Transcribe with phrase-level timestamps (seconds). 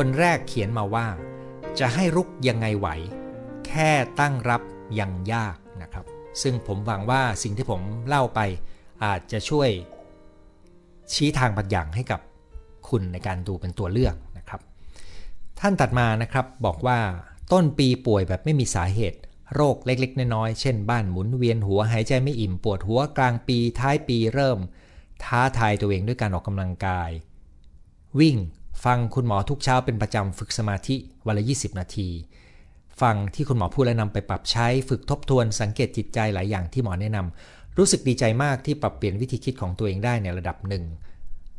[0.00, 1.06] คนแรกเขียนมาว่า
[1.78, 2.88] จะให้รุกยังไงไหว
[3.66, 3.90] แค่
[4.20, 4.62] ตั้งรับ
[4.98, 6.04] ยังยากนะครับ
[6.42, 8.40] ซึ่งผมหวังว่าสิ่งที่ผมเล่าไป
[9.04, 9.68] อาจจะช่วย
[11.12, 12.20] ชี้ทางบางอย่างให้กับ
[12.88, 14.60] คุณในการดูเป็นตัวเลือกนะครับ
[15.60, 16.98] ท่านตัดมานะครับบอกว่า
[17.52, 19.18] ต้นปีป่วยแบบไม่มีสาเหตุ
[19.54, 24.58] โรคเล็กๆ น้อยๆ เช่นบ้านหมุนเวียนหัวหายใจไม่อิ่มปวดหัวกลางปีท้ายปีเริ่ม
[25.24, 27.10] ท้าทายตัวเองด้วยการออกกำลังกาย
[28.20, 28.36] วิ่ง
[28.84, 32.08] ฟังคุณหมอทุกเช้าเป็นประจำฝึกสมาธิวันละ 20 นาที
[33.00, 40.84] ฟังที่คุณหมอพูดและนำไปปรับใช้ฝึกทบทวนสังเกตจิตใจหลายอย่างที่หมอแนะนำรู้สึกดีใจมากที่ปรับเปลี่ยนวิธีคิดของตัวเองได้ในระดับหนึ่ง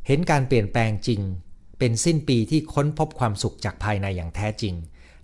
[0.07, 1.21] เห็นการเปลี่ยนแปลงจริง
[1.79, 4.73] เป็นสิ้นปีที่ค้นพบความสุขจากภายในอย่างแท้จริง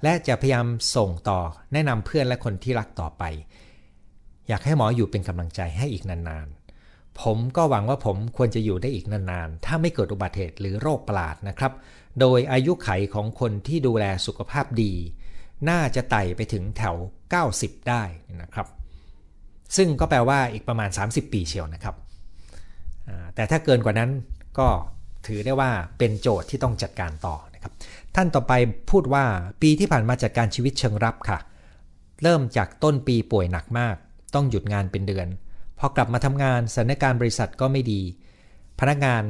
[0.04, 1.40] และจะพยายามส่งต่อ
[1.74, 3.24] แนะนำเพื่อนและคนที่รักต่อไป
[4.48, 6.63] อยากให้หมออยู่เป็นกำลังใจให้อีกนานๆ
[7.22, 11.74] ผมก็หวังว่าผมควรจะอยู่ได้อีกนานๆ ถ้าไม่เกิดอุบัติเหตุหรือโรคประหลาดนะครับ
[12.20, 14.94] โดยอายุไขของคนที่ดูแลสุขภาพดี
[15.70, 16.96] น่าจะไต่ไปถึงแถว
[17.42, 18.04] 90 ได้
[18.42, 18.68] นะครับ
[19.76, 21.96] ซึ่งก็แปลว่าอีกประมาณ 30 ปีเชียวนะครับ
[23.36, 24.12] แต่ถ้าเกินกว่านั้น
[24.60, 24.68] ก็
[25.28, 27.74] ถือได้ว่าเป็นโจทย์ที่ต้องจัดการต่อนะครับ
[28.16, 28.54] ท่านต่อไป
[28.92, 29.26] พูดว่า
[29.62, 31.40] ปีที่ผ่านมาจัดการชีวิตเชิงรับค่ะ
[32.24, 33.96] เริ่มจากต้นปีป่วยหนักมาก
[34.36, 35.28] ต้องหยุดงานเป็นเดือน
[35.86, 38.02] พอกลับมาทำงานสถานการณ์บริษัทก็ไม่ดี
[38.80, 39.24] พนักงาน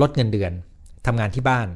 [0.00, 0.52] ลดเงินเดือน
[1.06, 1.68] ทำงานที่บ้าน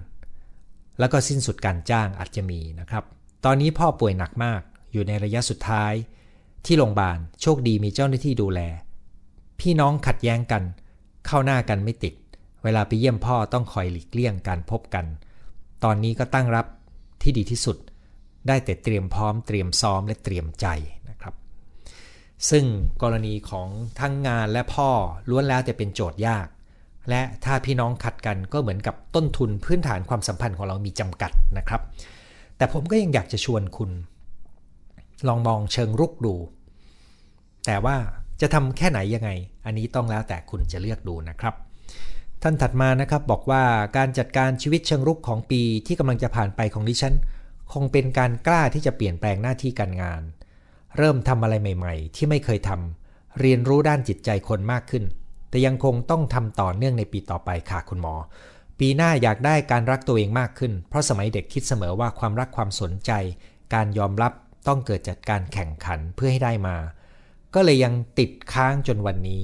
[0.98, 3.04] แล้วก็สิ้นสุดการจ้างอาจจะมีนะครับ
[3.44, 4.60] ตอนนี้พ่อป่วยหนักมาก
[4.92, 5.92] อยู่ในระยะสุดท้าย
[6.66, 8.60] ที่โรงพยาบาลโชคดีมีเจ้าหน้าที่ดูแล
[9.60, 10.62] พี่น้องขัดแย้งกัน
[11.26, 12.14] เข้าหน้ากันไม่ติด
[12.64, 15.06] เวลาไปเยี่ยมพ่อต้องคอยหลีกเลี่ยงการพบกัน
[15.84, 16.66] ตอนนี้ก็ตั้งรับ
[17.22, 17.76] ที่ดีที่สุด
[18.48, 20.66] ได้แต่เตรียมพร้อมเตรียมซ้อมและเตรียมใจ
[22.50, 22.64] ซึ่ง
[23.02, 23.68] กรณีของ
[24.00, 24.90] ทั้งงานและพ่อ
[25.30, 26.46] ล้วนแล้วแต่เป็นโจทย์ยาก
[27.10, 31.82] และถ้าพี่น้องขัดกันก็เหมือนกับต้นทุนพื้นฐานความสัมพันธ์ของเรามีจำกัดนะครับ
[32.56, 33.90] แต่ผมก็ยังอยากจะชวนคุณ
[35.28, 36.34] ลองมองเชิงรุกดู
[37.66, 37.96] แต่ว่า
[38.40, 39.30] จะทำแค่ไหนยังไง
[39.66, 41.54] อันนี้ต้องแล้วแต่คุณจะเลือกดูนะครับ
[42.42, 43.62] ท่านถัดมานะครับบอกว่า
[43.96, 47.14] การจัดการชีวิตเชิงรุกของปีที่กำลังจะผ่านไปของดิฉัน
[47.72, 50.22] คงเป็นการกล้าที่จะเปลี่ยนแปลงหน้าที่การงาน
[50.96, 55.04] เริ่มทำอะไรใหม่ ๆ ที่ไม่เคยทำเรียนรู้ด้านจิตใจคนมากขึ้น
[55.50, 58.14] แต่ยังคงต้องทำต่อเนื่องในปีต่อไปค่ะคุณหมอ
[58.78, 63.10] ปีหน้าอยากได้การรักตัวเองมากขึ้น เพราะสมัยเด็กคิดเสมอว่าความรักความสนใจ
[63.74, 64.32] การยอมรับ
[64.66, 66.76] ต้องเกิดจากการแข่งขันเพื่อให้ได้มา
[67.54, 69.42] ก็เลยยังติดค้างจนวันนี้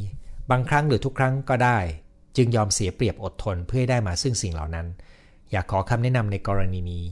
[0.51, 1.79] บางครั้งหรือทุกครั้งก็ได้
[2.37, 4.87] จึงยอมเสียเปรียบอดทนเพื่อให้ได้มาซึ่งสิ่งเหล่านั้น
[5.51, 7.05] อยากขอคำแนะนำในกรณีนี้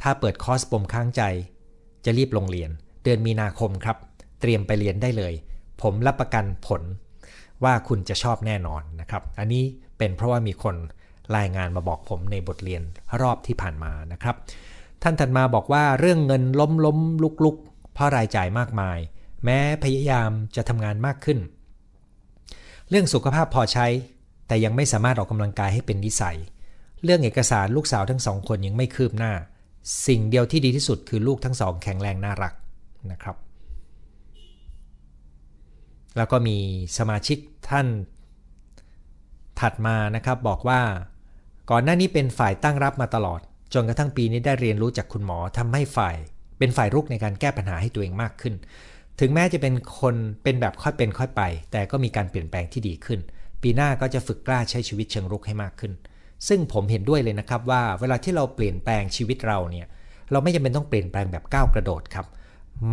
[0.00, 1.22] ถ้าเปิดคอร์สปมค้างใจ
[2.04, 2.70] จะรีบลงเรียน
[3.04, 3.96] เดือนมีนาคมครับ
[4.40, 5.34] เตรียมไปเรียนได้เลย
[5.82, 6.82] ผมรับประกันผล
[7.64, 9.64] ว่าคุณจะชอบแน่นอนนะครับ อันนี้
[9.98, 10.76] เป็นเพราะว่ามีคน
[11.36, 12.82] รายงานมาบอกผมในบทเรียน
[13.20, 14.36] รอบที่ผ่านมานะครับ
[15.02, 17.56] ท่านถัดมาบอกว่าเรื่องเงินล้มล้มลุกลุก
[17.94, 18.98] เพราะรายจ่ายมากมาย
[19.44, 21.38] แม้พยายามจะทำงานมากขึ้น
[22.90, 23.86] เรื่องสุขภาพพอใช้
[24.48, 26.36] แต่ยังไม่สามารถออกกำลังกายให้เป็นนิสัย
[27.04, 29.32] เรื่องเอกสารลูกสาวทั้งสองคนยังไม่คืบหน้า
[30.06, 32.54] สิ่งเดียวที่ดีที่สุดคือลูกทั้งสองแข็งแรงน่ารัก
[33.12, 33.36] นะครับ
[36.16, 36.58] แล้วก็มี
[36.98, 37.38] สมาชิก
[37.70, 37.86] ท่าน
[39.60, 40.80] ถัดมานะครับบอกว่า
[41.70, 43.40] ก่อนหน้านี้เป็นฝ่ายตั้งรับมาตลอด
[43.74, 46.16] จนกระทั่งปีนี้ได้เรียนรู้จากคุณหมอทำให้ฝ่าย
[46.58, 48.54] เป็นฝ่ายรุกในการแก้ปัญหาให้ตัวเองมากขึ้น
[49.20, 51.42] ถึงแม้จะเป็นคนเป็นแบบค่อยเป็นค่อยไป
[51.72, 53.20] แต่ก็มีการเปลี่ยนแปลงที่ดีขึ้น
[53.62, 55.92] ปีหน้าก็จะฝึกกล้าใช้ชีวิตเชิงรุกให้มากขึ้น
[56.48, 59.86] ซึ่งผมเห็นด้วยเลยนะครับว่า เวลาที่เราเปลี่ยนแปลงชีวิตเราเนี่ย
[60.32, 62.26] เราไม่จำเป็นต้องเปลี่ยนแปลงแบบก้าวกระโดดครับ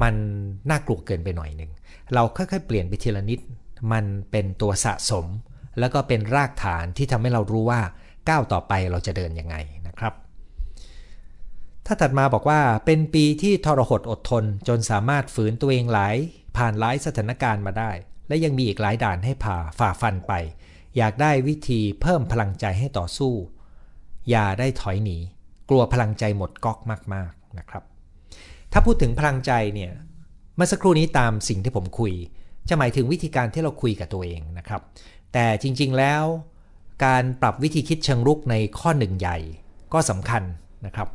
[0.01, 0.15] มัน
[0.69, 1.71] น่ากลัวเกินไปหน่อยหนึ่ง
[2.13, 3.39] เราค่อยๆ เปลี่ยนไปทีละนิด
[3.91, 5.25] มันเป็นตัวสะสม
[5.79, 7.81] แล้วก็เป็นรากฐานที่ทำให้เรารู้ว่า
[8.29, 9.55] ก้าวต่อไปเราจะเดินยังไง
[9.87, 10.13] นะครับ
[11.85, 16.15] ถ้าตัดมาบอกว่าเป็นปีที่ทรหดอดทนจนสามารถฝืนตัวเองหลาย
[16.57, 17.91] ผ่านหลายสถานการณ์มาได้
[18.27, 20.33] และยังมีอีกหลายด่านให้ผ่าฝ่าฟันไป
[20.97, 23.33] อยากได้วิธีเพิ่มพลังใจให้ต่อสู้
[24.29, 25.17] อย่าได้ถอยหนี
[25.69, 26.79] กลัวพลังใจหมดก๊อก
[27.13, 27.83] มากๆนะครับ
[28.73, 29.91] ถ้าพูดถึงพลังใจเนี่ย
[30.55, 32.13] เมื่อสักครู่นี้ตามสิ่งที่ผมคุย
[32.69, 34.81] จะหมายถึงวิธีการที่เราคุยกับตัวเองนะครับ
[35.33, 36.23] แต่จริงๆแล้ว
[37.05, 39.37] การปรับวิธีคิดเชิงรุกในข้อหนึ่งใหญ่
[39.93, 40.43] ก็สำคัญ
[40.85, 41.07] นะครับ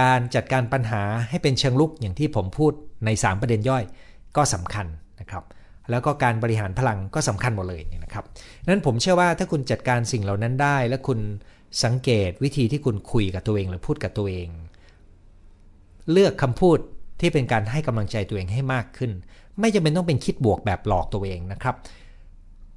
[0.00, 2.72] การจัดการปัญหาให้เป็นเชิงลุกอย่างที่ผมพูด
[3.04, 3.84] ใน 3 ประเด็นย่อย
[4.36, 4.86] ก็สำคัญ
[5.20, 5.44] นะครับ
[5.90, 8.24] แล้วก็การบริหารพลังก็สำคัญหมดเลยนะครับ
[8.66, 11.20] นั้นผมเชื่อว่าถ้าคุณจัดการสิ่งเหล่านั้นได้ และคุณ
[11.84, 14.48] สังเกตวิธีที่คุณคุยกับตัวเองหรือพูดกับตัวเอง
[16.12, 16.78] เลือกคำพูด
[17.20, 19.12] ที่เป็นการให้กำลังใจตัวเองให้มากขึ้น
[19.60, 21.76] ไม่จำเป็นต้องเป็นคิดบวกแบบหลอกตัวเองนะครับ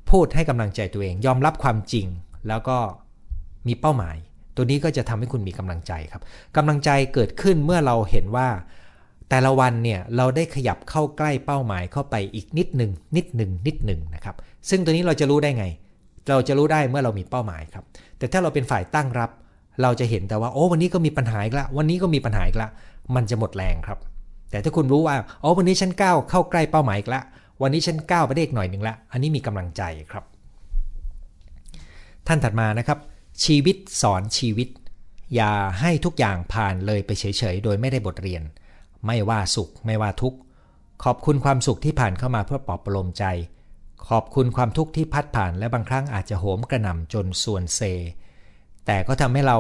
[0.10, 2.06] พูดให้กำลังใจตัวเอง ยอมรับความจริง
[2.48, 2.78] แล้วก็
[3.68, 4.16] มีเป้าหมาย
[4.56, 6.22] ตัวนี้ก็จะทำให้คุณมีกำลังใจครับ
[6.58, 8.48] กำลังใจเกิดขึ้นเมื่อเราเห็นว่า
[9.30, 14.36] แต่ละวันเนี่ยเราได้ขยับเข้าใกล้เป้าหมายเข้าไปอีกนิดหนึ่งนิดหนึ่งนิดหนึ่งนะครับ
[14.70, 15.66] ซึ่งตัวนี้เราจะรู้ได้ไง
[16.30, 17.84] เราจะรู้ได้เมื่อเรามีเป้าหมายครับ
[18.18, 19.30] แต่ถ้าเราเป็นฝ่ายตั้งรับ
[19.82, 22.70] เราจะเห็นแต่ว่าโอ้วันนี้ก็มีปัญหาอีกละวันนี้ก็มีปัญหาอีกละ
[23.16, 24.00] มันจะหมดแรงครับ
[24.52, 27.22] แต่ถ้าคุณรู้ว่าอ๋อวันนี้ฉันก้าวเข้าใกล้เป้าหมายอีกละ
[27.62, 29.82] วันนี้ฉันก้าวไปได้อีกหน่อยหนึ่งละอันนี้มีกำลังใจ
[30.12, 30.24] ครับ
[32.28, 33.00] ท่านถัดมานะครับ
[33.44, 34.68] ชีวิตสอนชีวิต
[35.36, 38.44] อย่าให้ทุกอย่างผ่านเลยไปเฉยๆ โดยไม่ได้บทเรียน
[39.06, 40.38] ไม่ว่าสุขไม่ว่าทุกข์
[41.04, 43.26] ขอบคุณความสุขที่ผ่านเข้ามาเพื่อปลอบประโลมใจ
[44.10, 47.82] ขอบคุณความทุกข์ที่พัดผ่านและบางครั้งอาจจะโหมกระหน่ำจนส่วนเซ
[48.86, 49.58] แต่ก็ทำให้เรา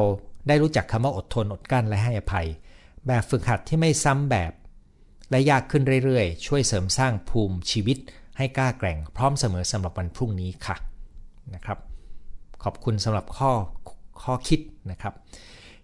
[0.48, 2.48] ได้รู้จักคำว่าอดทนอดกลั้นและให้อภัย
[3.08, 4.52] แบบฝึกหัดที่ไม่ซ้ำแบบ
[5.31, 7.98] และยากขึ้นเรื่อยๆ ช่วยเสริมสร้างภูมิชีวิต
[8.38, 10.75] ให้กล้าแกร่งพร้อมเสมอสำหรับวันพรุ่งนี้ค่ะ
[11.54, 11.78] นะครับ
[12.63, 13.51] ขอบคุณสำหรับข้อ
[14.24, 14.60] ข้อคิด
[14.92, 15.13] นะครับ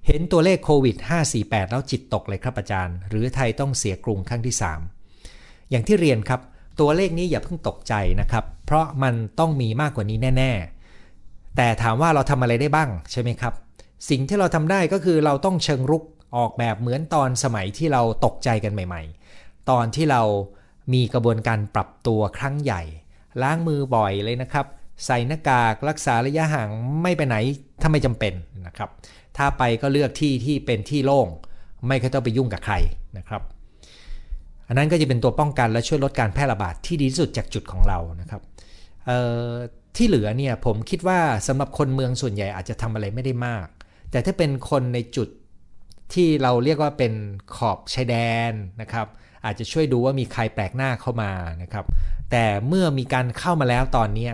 [0.06, 0.96] เห็นตัวเลขโควิด
[1.34, 4.56] 548 แล้วจิตตกเลยครับอาจารย์ หรือไทยต้องเสียกรุงครั้งที่
[5.12, 6.42] 3 อย่างที่เรียนครับ
[6.80, 10.52] ตัวเลขนี้อย่าเพิ่งตกใจนะครับ เพราะมันต้องมีมากกว่านี้แน่
[11.06, 13.54] ๆ แต่ถามว่าเราทำอะไรได้บ้างใช่ไหมครับ
[14.10, 16.04] สิ่งที่เราทำได้ก็คือเราต้องเชิงรุก
[16.38, 19.27] ออกแบบเหมือนตอนสมัยที่เราตกใจกันใหม่ ๆ
[19.70, 20.22] ตอนที่เรา
[20.94, 22.82] มีกระบวนการปรับตัวครั้งใหญ่
[23.42, 24.66] ล้างมือบ่อยเลยนะครับ
[25.06, 26.70] ใส่หน้ากากรักษาระยะห่าง
[27.02, 27.36] ไม่ไปไหน
[27.82, 28.34] ถ้าไม่จำเป็น
[28.68, 28.90] นะครับ
[29.38, 31.28] ถ้าไปก็เลือกที่ที่เป็นที่โล่ง
[31.88, 32.76] ไม่เคยต้องไปยุ่งกับใคร
[33.18, 33.42] นะครับ
[34.68, 38.42] อันนั้นก็จะเป็นตัวป้องกันและช่วยลดการแพร่ระบาดที่ดีที่สุดจากจุดของเรานะครับ
[39.96, 43.68] ที่เหลือเนี่ยผมคิดว่าสำหรับคนเมืองส่วนใหญ่อาจจะทำอะไรไม่ได้มาก
[44.12, 45.30] แต่ถ้าเป็นคนในจุด
[46.14, 47.14] ที่เราเรียกว่าเป็น
[47.56, 48.16] ขอบชายแด
[48.50, 49.08] นนะครับ
[49.46, 51.32] อาจจะช่วยดูว่ามีใครแปลกหน้าเข้ามา
[51.62, 51.86] นะครับ
[52.32, 54.30] แต่เมื่อมีการเข้ามาแล้วตอนนี้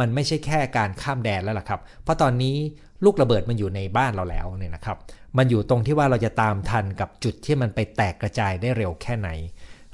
[0.00, 2.56] มันไม่ใช่แค่การข้ามแดนแล้วล่ะครับ เพราะตอนนี้
[3.04, 4.98] ลูกระเบิดมันอยู่ในบ้านเราแล้วเนี่ยนะครับ
[5.36, 9.28] มันอยู่ตรงที่ว่าเราจะตามทันกับจุดที่มันไปแตกกระจายได้เร็วแค่ไหน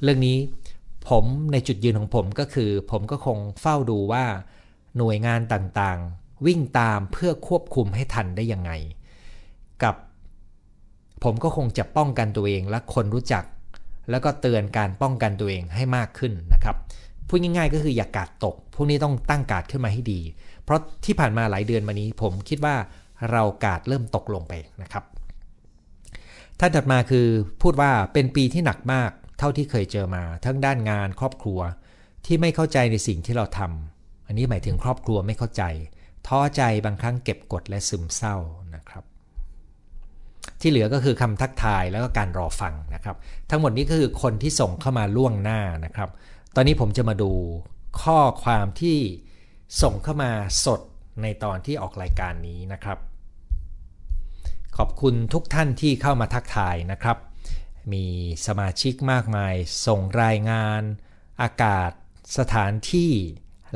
[0.03, 0.37] เรื่องนี้
[1.09, 1.23] ผม
[1.53, 4.23] ในจุดยืนของผมก็คือ ผมก็คงเฝ้าดูว่า
[4.97, 8.71] หน่วยงานต่างๆ วิ่งตามเพื่อควบคุมให้ทันได้ยังไง
[9.83, 9.95] กับ
[11.23, 13.43] ผมก็คงจะป้องกันตัวเองและคนรู้จัก
[14.09, 16.75] แล้วก็เตือนการป้องกันตัวเองให้มากขึ้นนะครับ
[17.27, 20.21] พูดง่ายๆ ก็คืออย่ากาดตก พวกนี้ต้องตั้งกาดขึ้นมาให้ดี
[20.63, 22.75] เพราะที่ผ่านมาหลายเดือนมานี้ ผมคิดว่า
[23.31, 25.03] เรากาดเริ่มตกลงไปนะครับ
[26.59, 27.27] ท่านถัดมาคือ
[27.61, 31.59] พูดว่าเป็นปีที่หนักมากเท่าที่เคยเจอมา ทั้งด้านงานครอบครัว
[32.25, 35.63] ที่ไม่เข้าใจในสิ่งที่เราทำอันนี้หมายถึงครอบครัวไม่เข้าใจ
[36.27, 38.35] ท้อใจบางครั้งเก็บกดและซึมเศร้า
[40.61, 43.15] ที่เหลือก็คือคำทักทายแล้วก็การรอฟังนะครับ
[43.49, 46.09] ทั้งหมดนี้ก็คือคนที่ส่งเข้ามาล่วงหน้านะครับ
[46.55, 47.31] ตอนนี้ผมจะมาดู
[48.01, 48.97] ข้อความที่
[49.81, 50.31] ส่งเข้ามา
[50.65, 50.81] สด
[51.21, 52.97] ในตอนที่ออกรายการนี้นะครับ
[54.77, 57.17] ขอบคุณทุกท่านที่เข้ามาทักทายนะครับ
[57.93, 58.05] มี
[58.47, 59.53] สมาชิกมากมาย
[59.85, 60.81] ส่งรายงาน
[61.41, 61.91] อากาศ
[62.37, 63.11] สถานที่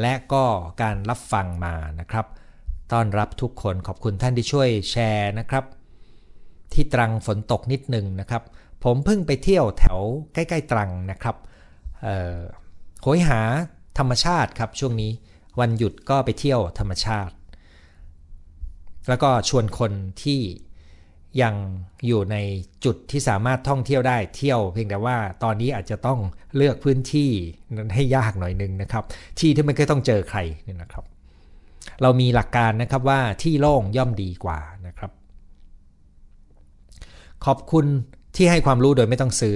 [0.01, 0.45] และก็
[0.81, 2.25] การรับฟังมานะครับ
[2.91, 5.63] ต้อนรับทุกคนขอบคุณท่านที่ช่วยแชร์นะครับ
[6.75, 8.43] ที่ตรังฝนตกนิดหนึ่งนะครับ
[8.83, 9.99] ผมเพิ่งไปเที่ยวแถว
[10.33, 11.35] ใกล้ ๆ ตรังนะครับ
[13.01, 13.41] โหยหา
[13.97, 15.11] ธรรมชาติครับช่วงนี้
[15.59, 17.35] วันหยุดก็ไปเที่ยวธรรมชาติ
[19.09, 19.91] แล้วก็ชวนคน
[20.23, 20.41] ที่
[21.41, 21.55] ยัง
[22.05, 22.37] อยู่ใน
[22.85, 26.19] จุดที่สามารถท่องเที่ยวได้เที่ยว เพียงแต่ว่าตอนนี้อาจจะต้อง
[26.55, 27.29] เลือกพื้นที่
[27.75, 29.03] นั้นให้ยากหน่อยนึงนะครับ
[29.39, 31.03] ที่ที่ไม่เคยต้องเจอใครนี่นะครับ
[32.01, 35.11] เรามีหลักการนะครับว่าที่โล่งย่อมดีกว่านะครับ
[37.45, 37.85] ขอบคุณ
[38.35, 39.55] ที่ให้ความรู้โดยไม่ต้องซื้อ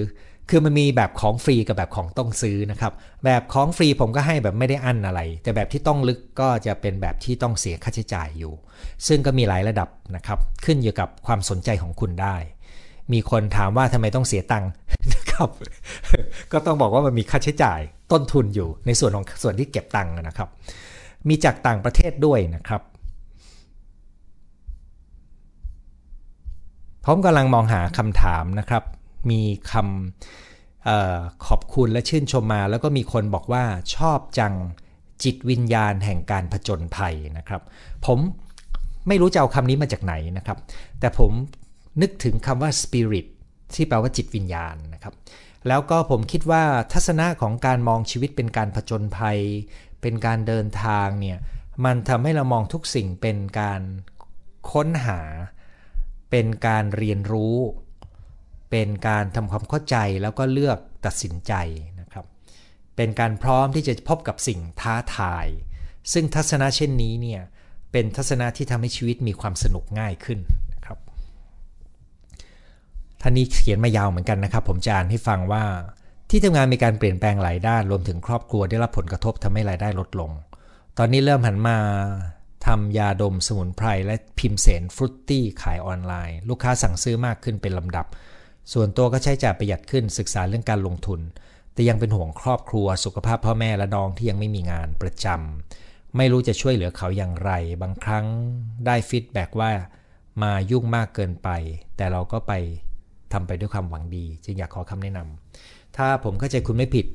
[0.49, 2.93] คือมันมีแบบของฟรีกับแบบของต้องซื้อนะครับ
[3.25, 8.53] แบบของฟรีผมก็ให้แบบไม่ได้อั้นอะไร แต่แบบที่ต้องลึกก็จะเป็นแบบที่ต้องเสียค่าใช้จ่ายอยู่
[9.07, 12.35] ซึ่งก็มีหลายระดับนะครับ ขึ้นอยู่กับความสนใจของคุณได้
[13.13, 14.69] มีคนถามว่าทำไมต้องเสียตังค์
[15.13, 15.49] นะครับ
[16.51, 17.79] ก็ต้องบอกว่ามันมีค่าใช้จ่าย
[18.11, 20.49] ต้นทุนอยู่ในส่วนของส่วนที่เก็บตังค์นะครับ
[21.27, 22.81] มีจากต่างประเทศด้วยนะครับ
[27.09, 28.83] ผมกำลังมองหาคำถามนะครับ
[29.31, 33.63] มีคำออขอบคุณและชื่นชมมา แล้วก็มีคนบอกว่า
[33.95, 34.53] ชอบจัง
[35.23, 37.61] จิตวิญญาณแห่งการผจญภัยนะครับ
[38.05, 38.19] ผม
[39.07, 40.57] ไม่รู้จะเอาคำนี้มาจากไหนนะครับ
[40.99, 41.31] แต่ผม
[42.01, 43.27] นึกถึงคำว่า spirit
[43.73, 45.13] ที่แปลว่าจิตวิญญาณนะครับ
[45.67, 49.39] แล้วก็ผมคิดว่าทัศนะของการมองชีวิตเป็นการผจญภัย
[50.01, 51.37] เป็นการเดินทางเนี่ย
[51.85, 53.81] มันทำให้เรามองทุกสิ่งเป็นการ
[54.71, 55.21] ค้นหา
[56.31, 57.57] เป็นการเรียนรู้
[58.71, 61.53] เป็นการทำความเข้าใจแล้วก็เลือกตัดสินใจ
[61.99, 62.25] นะครับ
[62.95, 65.47] เป็นการพร้อมที่จะพบกับสิ่งท้าทาย
[66.13, 67.41] ซึ่งทัศนะเช่นนี้เนี่ย
[67.91, 70.39] เป็นทัศนะที่ทำให้ชีวิตมีความสนุกง่ายขึ้น
[70.73, 70.97] นะครับ
[73.21, 75.63] ท่านนี้เขียนมายาวเหมือนกันนะครับ ผมจะอ่านให้ฟังว่า
[76.29, 80.31] ที่ทำงานมีการเปลี่ยนแปลงหลายด้านรวมถึงครอบครัวได้รับผลกระทบทำให้รายได้ลดลง
[80.97, 81.77] ตอนนี้เริ่มหันมา
[82.67, 88.05] ทำยาดมสมุนไพรและพิมพ์เสนฟรุตตี้ขายออนไลน์ ลูกค้าสั่งซื้อมากขึ้นเป็นลำดับ
[88.73, 91.19] ส่วนตัวก็ใช้จ่ายประหยัดขึ้นศึกษาเรื่องการลงทุน
[91.73, 98.25] แต่ยังเป็นห่วงครอบครัวสุขภาพพ่อแม่และน้องที่ยังไม่มีงานประจำไม่รู้จะช่วยเหลือเขาอย่างไร บางครั้ง
[98.85, 99.71] ได้ฟีดแบ็กว่า
[100.43, 101.49] มายุ่งมากเกินไป
[101.97, 102.53] แต่เราก็ไป
[103.33, 107.05] ทำไปด้วยความหวังดี จึงอยากขอคำแนะนำถ้าผมเข้าใจคุณไม่ผิด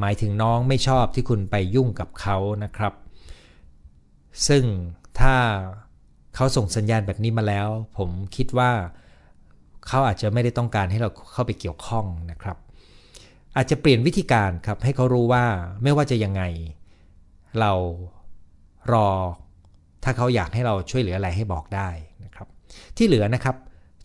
[0.00, 2.92] หมายถึงน้องไม่ชอบที่คุณไปยุ่งกับเขานะครับ
[4.48, 4.64] ซึ่ง
[5.20, 5.34] ถ้า
[6.34, 8.70] เขาส่งสัญญาณแบบนี้มาแล้ว ผมคิดว่า
[9.86, 12.56] เขาอาจจะไม่ได้ต้องการให้เราเข้าไปเกี่ยวข้องนะครับ
[13.56, 15.44] อาจจะเปลี่ยนวิธีการครับให้เขารู้ว่า
[15.82, 16.42] ไม่ว่าจะยังไง
[17.60, 17.72] เรา
[18.92, 19.08] รอ
[20.04, 21.88] ถ้าเขาอยากให้เราช่วยเหลืออะไรให้บอกได้
[22.24, 22.48] นะครับ
[22.96, 23.56] ที่เหลือนะครับ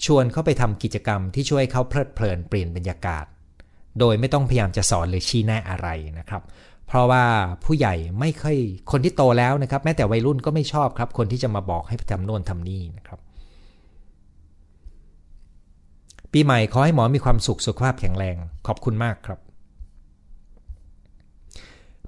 [0.05, 3.25] ชวนเขาไปทำกิจกรรมที่ช่วยเขาเพลิดเพลินเปลี่ยนบรรยากาศ
[3.99, 5.87] โดยไม่ต้องพยายามจะสอนหรือชี้แนะอะไร
[6.19, 6.41] นะครับ
[6.87, 7.23] เพราะว่า
[7.63, 8.57] ผู้ใหญ่ไม่ค่อย
[8.91, 13.19] คนที่โตแล้วนะครับ แม้แต่วัยรุ่นก็ไม่ชอบครับ คนที่จะมาบอกให้ทำโน่นทำนี่นะครับ
[16.33, 19.39] ปีใหม่ขอให้หมอมีความสุขสุขภาพแข็งแรงขอบคุณมากครับ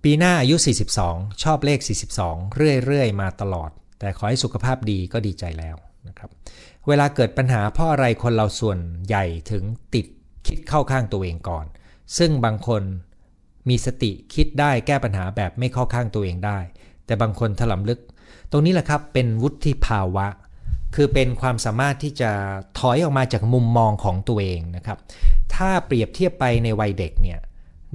[0.03, 0.55] ปีหน้าอายุ
[0.99, 1.79] 42 ชอบเลข
[2.17, 2.55] 42
[2.85, 3.69] เรื่อยๆ มาตลอด
[3.99, 5.75] แต่ขอให้สุขภาพดีก็ดีใจแล้ว
[6.07, 6.29] นะครับ
[6.87, 10.05] เวลาเกิดปัญหาเพราะอะไรคนเราส่วนใหญ่ถึงติด
[10.47, 11.65] คิดเข้าข้างตัวเองก่อน
[12.17, 12.83] ซึ่งบางคน
[13.69, 16.59] มีสติคิดได้แก้ปัญหาแบบไม่เข้าข้างตัวเองได้
[17.05, 17.99] แต่บางคนถลำลึก
[18.51, 20.27] ตรงนี้แหละครับเป็นวุฒิภาวะ
[20.95, 22.31] คือเป็นความสามารถที่จะ
[22.79, 24.97] ถอยออกมาจากมุมมองของตัวเองนะครับ
[25.55, 27.39] ถ้าเปรียบเทียบไปในวัยเด็กเนี่ย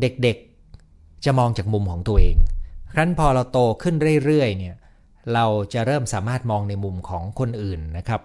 [0.01, 2.37] เด็กๆจะมองจากมุมของตัวเอง
[2.93, 4.77] ครั้นพอเราโตขึ้นเรื่อยๆเนี่ย
[5.35, 8.21] เราจะเริ่มสามารถมองในมุมของคนอื่นนะครับ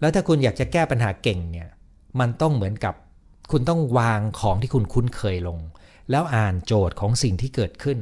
[0.00, 1.68] แล้วถ้าคุณอยากจะแก้ปัญหาเก่งเนี่ย
[2.20, 2.94] มันต้องเหมือนกับ
[3.50, 5.58] คุณต้องวางของที่คุณคุ้นเคยลง
[6.10, 7.98] แล้วอ่านโจทย์ของสิ่งที่เกิดขึ้น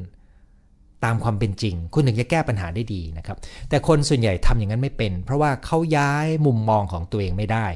[1.04, 3.36] ตามความเป็นจริง คุณถึงจะแก้ปัญหาได้ดีนะครับ
[3.68, 7.66] แต่คนส่วนใหญ่ทำอย่างนั้นไม่เป็น เพราะว่าเขาย้ายมุมมองของตัวเองไม่ได้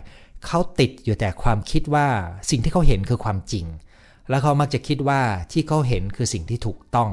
[0.46, 2.06] เขาติดอยู่แต่ความคิดว่า
[2.50, 3.66] สิ่งที่เขาเห็นคือความจริง
[4.30, 5.20] แล้วเขามักจะคิดว่า
[5.52, 7.10] ที่เขาเห็นคือสิ่งที่ถูกต้อง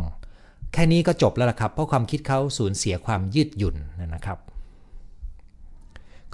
[0.74, 3.76] แค่นี้ก็จบแล้วล่ะครับ เพราะความคิดเขาสูญเสียความยืดหยุ่น
[4.14, 4.38] นะครับ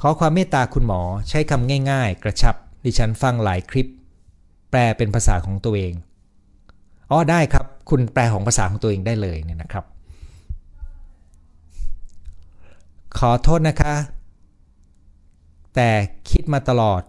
[0.02, 2.56] ขอความเมตตาคุณหมอใช้คำง่าย ๆ กระชับ
[2.86, 3.88] ดิฉันฟังหลายคลิป
[4.72, 5.94] แปลเป็นภาษาของตัวเอง
[7.12, 9.86] อ๋อได้ครับ คุณแปลของภาษาของตัวเองได้เลยเนี่ยนะครับ
[13.18, 13.94] ขอโทษนะคะ
[15.76, 15.90] แต่
[16.30, 17.02] คิดมาตลอด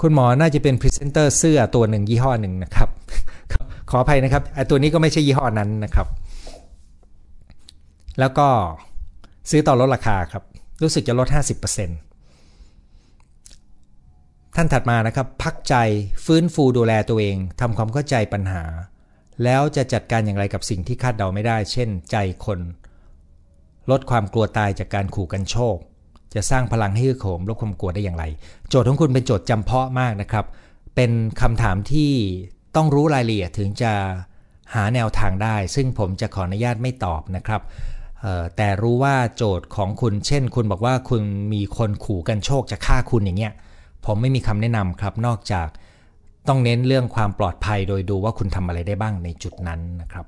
[0.00, 2.88] คุณหมอน่าจะเป็นพรีเซนเตอร์เสื้อตัวหนึ่งยี่ห้อหนึ่งนะครับ
[3.90, 6.06] ขออภัยนะครับไอตัวนี้ก็ไม่ใช่ยี่ห้อนั้นนะครับ
[8.20, 8.48] แล้วก็
[9.50, 10.44] ซื้อต่อลดราคาครับ
[10.82, 11.28] รู้สึกจะลด
[11.68, 12.07] 50%
[14.56, 15.74] ท่านถัดมานะครับ พักใจ
[16.24, 18.64] ฟื้นฟูดูแลตัวเองทำความเข้าใจปัญหา
[19.44, 22.60] แล้วจะจัดการอย่างไรกับสิ่งที่คาดเดาไม่ได้ เช่น ใจคน
[23.90, 25.76] ลดความกลัวตายจากการขู่กันโชค
[26.34, 28.24] จะสร้างพลังให้ฮึกโหมลดความกลัวได้อย่างไร
[28.68, 30.46] โจทย์ของคุณเป็นโจทย์จำเพาะมากนะครับ
[30.94, 32.12] เป็นคำถามที่
[32.76, 33.92] ต้องรู้รายละเอียดถึงจะ
[34.74, 37.62] หาแนวทางได้ ซึ่งผมจะขออนุญาตไม่ตอบนะครับ
[38.56, 43.52] แต่รู้ว่าโจทย์ของคุณ เช่น คุณบอกว่าคุณมีคนขู่กันโชคจะฆ่าคุณอย่างเงี้ย
[44.08, 45.68] ผมไม่มีคำแนะนำครับ นอกจาก
[46.48, 50.26] ต้องเน้นเรื่องความปลอดภัยโดยดูว่าคุณทำอะไรได้บ้างในจุดนั้นนะครับ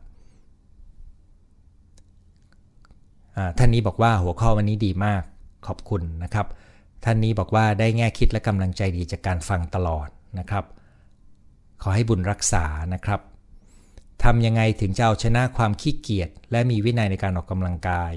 [3.58, 5.22] ท่านนี้บอกว่าหัวข้อวันนี้ดีมาก
[5.66, 6.46] ขอบคุณนะครับ
[7.04, 10.08] ท่านนี้บอกว่าได้แง่คิดและกำลังใจดีจากการฟังตลอด
[10.38, 10.64] นะครับ
[11.82, 13.20] ขอให้บุญรักษานะครับ
[14.24, 18.12] ทำยังไงถึงจะเอาชนะความขี้เกียจและมีวินัยในการออกกำลังกาย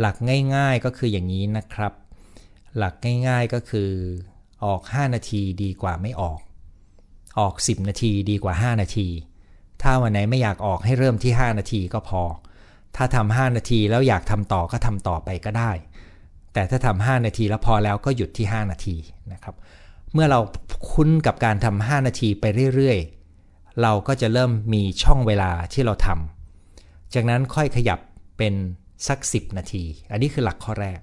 [0.00, 0.16] หลัก
[0.54, 1.92] ง่ายๆก็คืออย่างนี้นะครับ
[2.76, 2.94] หลัก
[3.28, 3.90] ง่ายๆก็คือ
[4.64, 6.38] ออก 5 นาทีดีกว่าไม่ออก
[7.40, 9.08] ออก 10 นาทีดีกว่า 5 นาที
[9.82, 12.22] ถ้าวันไหนไม่อยากออกให้เริ่มที่ 5 นาทีก็พอ
[12.96, 15.70] ถ้าทำ5นาทีแล้วอยากทำต่อก็ทำต่อไปก็ได้
[16.52, 18.96] แต่ถ้าทำ5นาทีแล้วพอแล้วก็หยุดที่ 5 นาที
[19.32, 19.54] นะครับ
[20.12, 20.40] เมื่อเรา
[20.92, 27.98] คุ้นกับการทำ5นาทีไปเรื่อยๆ เราก็จะเริ่มมีช่องเวลาที่เราทำจากนั้นค่อยขยับ
[28.38, 28.54] เป็น
[29.08, 31.00] สัก 10 นาที อันนี้คือหลักข้อแรก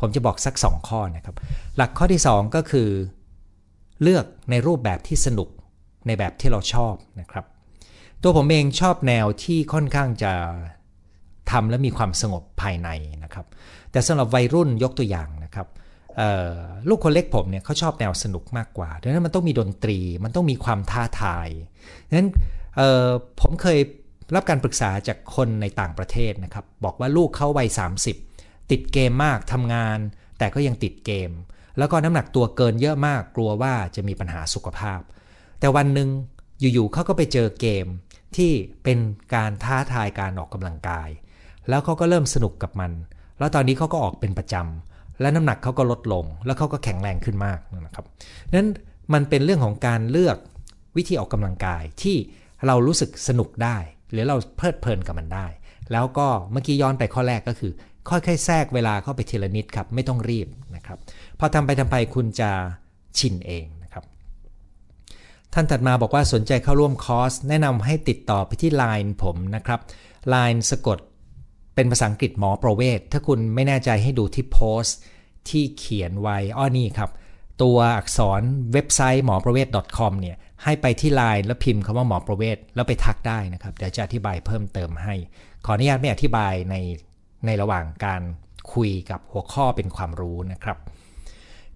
[0.00, 1.36] ผมจะบอกสัก 2 ข้อนะครับ
[1.76, 2.88] หลักข้อที่ 2 ก็คือ
[4.02, 5.48] เลือกในรูปแบบที่สนุก
[6.06, 7.44] ในแบบที่เราชอบนะครับ
[8.22, 10.32] ตัวผมเองชอบแนวที่ค่อนข้างจะ
[11.50, 12.88] ทำและมีความสงบภายใน
[13.24, 13.46] นะครับ
[13.92, 15.66] แต่สำหรับวัยรุ่นยกตัวอย่างนะครับ
[16.88, 21.48] ลูกคนเล็กผมเนี่ยเขาชอบแนวสนุกมากกว่าดังนั้นมันต้องมีดนตรีมันต้องมีความท้าทาย
[22.08, 22.28] ดังนั้น
[23.40, 23.78] ผมเคย
[24.34, 27.68] รับการปรึกษาจากคนในต่างประเทศนะครับ บอกว่าลูกเขาวัย
[28.04, 28.27] 30
[28.70, 29.98] ติดเกมมากทำงาน
[30.38, 31.30] แต่ก็ยังติดเกม
[31.78, 35.00] แล้วก็น้ำหนักตัวเกินเยอะมากกลัวว่าจะมีปัญหาสุขภาพ
[35.60, 36.08] แต่วันหนึ่ง
[36.60, 37.86] อยู่ๆเขาก็ไปเจอเกม
[38.36, 38.52] ที่
[38.84, 38.98] เป็น
[39.34, 41.08] การท้าทายการออกกำลังกาย
[41.68, 42.92] แล้วเขาก็เริ่มสนุกกับมัน
[43.38, 48.06] แล้วตอนนี้เขาก็ออกเป็นประจำและน้ำหนักเขาก็ลดลง แล้วเขาก็แข็งแรงขึ้นมากนะครับ
[48.54, 48.70] นั้น
[49.14, 50.36] มันเป็นเรื่องของการเลือก
[50.96, 52.16] วิธีออกกำลังกายที่
[52.66, 53.76] เรารู้สึกสนุกได้
[54.10, 55.46] หรือเราเพลิดเพลินกับมันได้
[55.92, 57.72] แล้วก็เมื่อกี้ย้อนไปข้อแรกก็คือ
[58.08, 60.98] ค่อยๆ แทรกเวลาเข้าไปทีละนิดครับ ไม่ต้องรีบนะครับ
[61.38, 62.50] พอทำไปทำไปคุณจะ
[63.18, 64.04] ชินเองนะครับ
[65.54, 69.80] ท่านถัดมาบอกว่าสนใจเข้าร่วมคอร์ส แนะนำให้ติดต่อไปที่ Line ผมนะครับ
[70.32, 70.98] Line สะกด
[71.74, 74.98] เป็นภาษาอังกฤษหมอประเวศ ถ้าคุณไม่แน่ใจให้ดูที่โพสต์
[75.48, 77.10] ที่เขียนไว้อ้อนี่ครับ
[77.62, 85.14] ตัวอักษรเว็บไซต์หมอประเวศ .com เนี่ยให้ไปที่ Line แล้วพิมพ์คำว่าหมอประเวศ แล้วไปทักได้นะครับ เดี๋ยวจะอธิบายเพิ่มเติมให้
[85.64, 86.76] ขออนุญาตไม่อธิบายใน
[87.46, 88.22] ในระหว่างการ
[88.72, 90.78] คุยกับหัวข้อเป็นความรู้นะครับ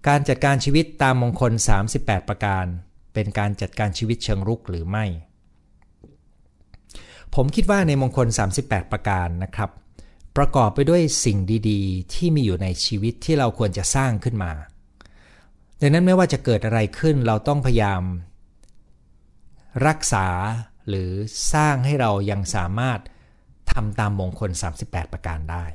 [0.07, 1.51] การจัดการชีวิตตามมงคล
[1.91, 2.65] 38 ประการ
[3.13, 5.05] เป็นการจัดการชีวิตเชิงรุกหรือไม่
[7.35, 8.27] ผมคิดว่าในมงคล
[8.59, 9.69] 38 ประการนะครับ
[10.37, 11.37] ประกอบไปด้วยสิ่ง
[11.69, 14.51] ดีๆ ที่มีอยู่ในชีวิตที่เราควรจะสร้างขึ้นมา
[15.81, 18.01] ดังนั้นไม่ว่าจะเกิดอะไรขึ้นเราต้องพยายาม
[19.87, 20.27] รักษา
[20.87, 21.09] หรือ
[21.53, 22.99] สร้างให้เรายังสามารถ
[23.71, 24.51] ทำตามมงคล
[24.81, 25.65] 38 ประการได้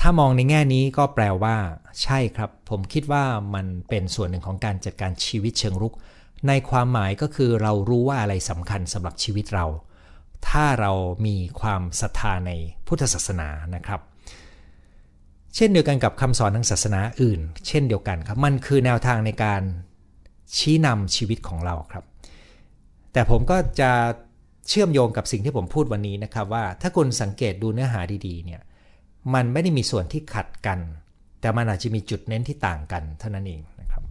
[0.00, 1.56] ถ้ามองในแง่นี้ก็แปลว่า
[2.02, 5.94] ใช่ครับ ผมคิดว่ามันเป็นส่วนหนึ่งของการจัดการชีวิตเชิงรุก
[6.48, 9.66] ในความหมายก็คือเรารู้ว่าอะไรสำคัญสำหรับชีวิตเรา
[10.48, 10.92] ถ้าเรา
[11.26, 12.52] มีความศรัทธาใน
[12.86, 14.00] พุทธศาสนานะครับ
[15.54, 19.62] เช่นเดียวกันกับคำสอนทางศาสนาอื่น เช่นเดียวกันครับ มันคือแนวทางในการ
[20.56, 22.04] ชี้นำชีวิตของเราครับ
[23.12, 23.92] แต่ผมก็จะ
[24.68, 28.60] เชื่อมโยงกับสิ่งที่ผมพูดวันนี้นะครับว่าถ้าคุณสังเกตดูเนื้อหาดีๆเนี่ย
[29.34, 30.78] มันไม่ได้มีส่วนที่ขัดกัน
[31.40, 34.02] แต่มันอาจจะมีจุดเน้นที่ต่างกันเท่านั้นเองนะครับ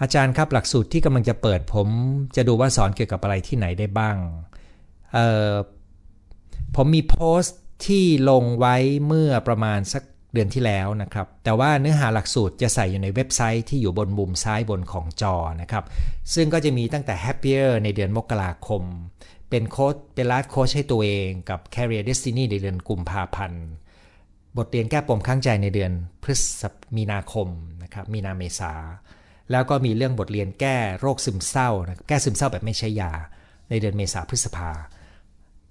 [0.00, 1.88] อาจารย์ครับหลักสูตรที่กำลังจะเปิดผม
[2.36, 4.16] จะดูว่าสอนเกี่ยวกับอะไรที่ไหนได้บ้าง
[6.76, 8.76] ผมมีโพสต์ที่ลงไว้
[9.06, 15.84] เมื่อประมาณสัก เดือนที่แล้วนะครับ แต่ว่าเนื้อหาหลักสูตรจะใส่อยู่ในเว็บไซต์ที่อยู่บนมุมซ้ายบนของจอนะครับ
[16.34, 18.82] ซึ่งก็จะมีตั้งแต่ Happier ในเดือนมกราคม
[19.50, 23.64] เป็นโค้ดเป็นไลฟ์โค้ชให้ตัวเองกับ Career Destiny ในเดือนกุมภาพันธ์
[24.58, 26.62] บทเรียนแก้ปมข้างใจในเดือนพฤษ
[26.96, 27.48] มีนาคม
[27.82, 28.72] นะครับ มีนาเมษา
[29.50, 33.12] แล้วก็มีเรื่องบทเรียนแก้โรคซึมเศร้านะแก้ซึมเศร้าแบบไม่ใช้ยา
[33.70, 34.70] ในเดือนเมษาพฤษภา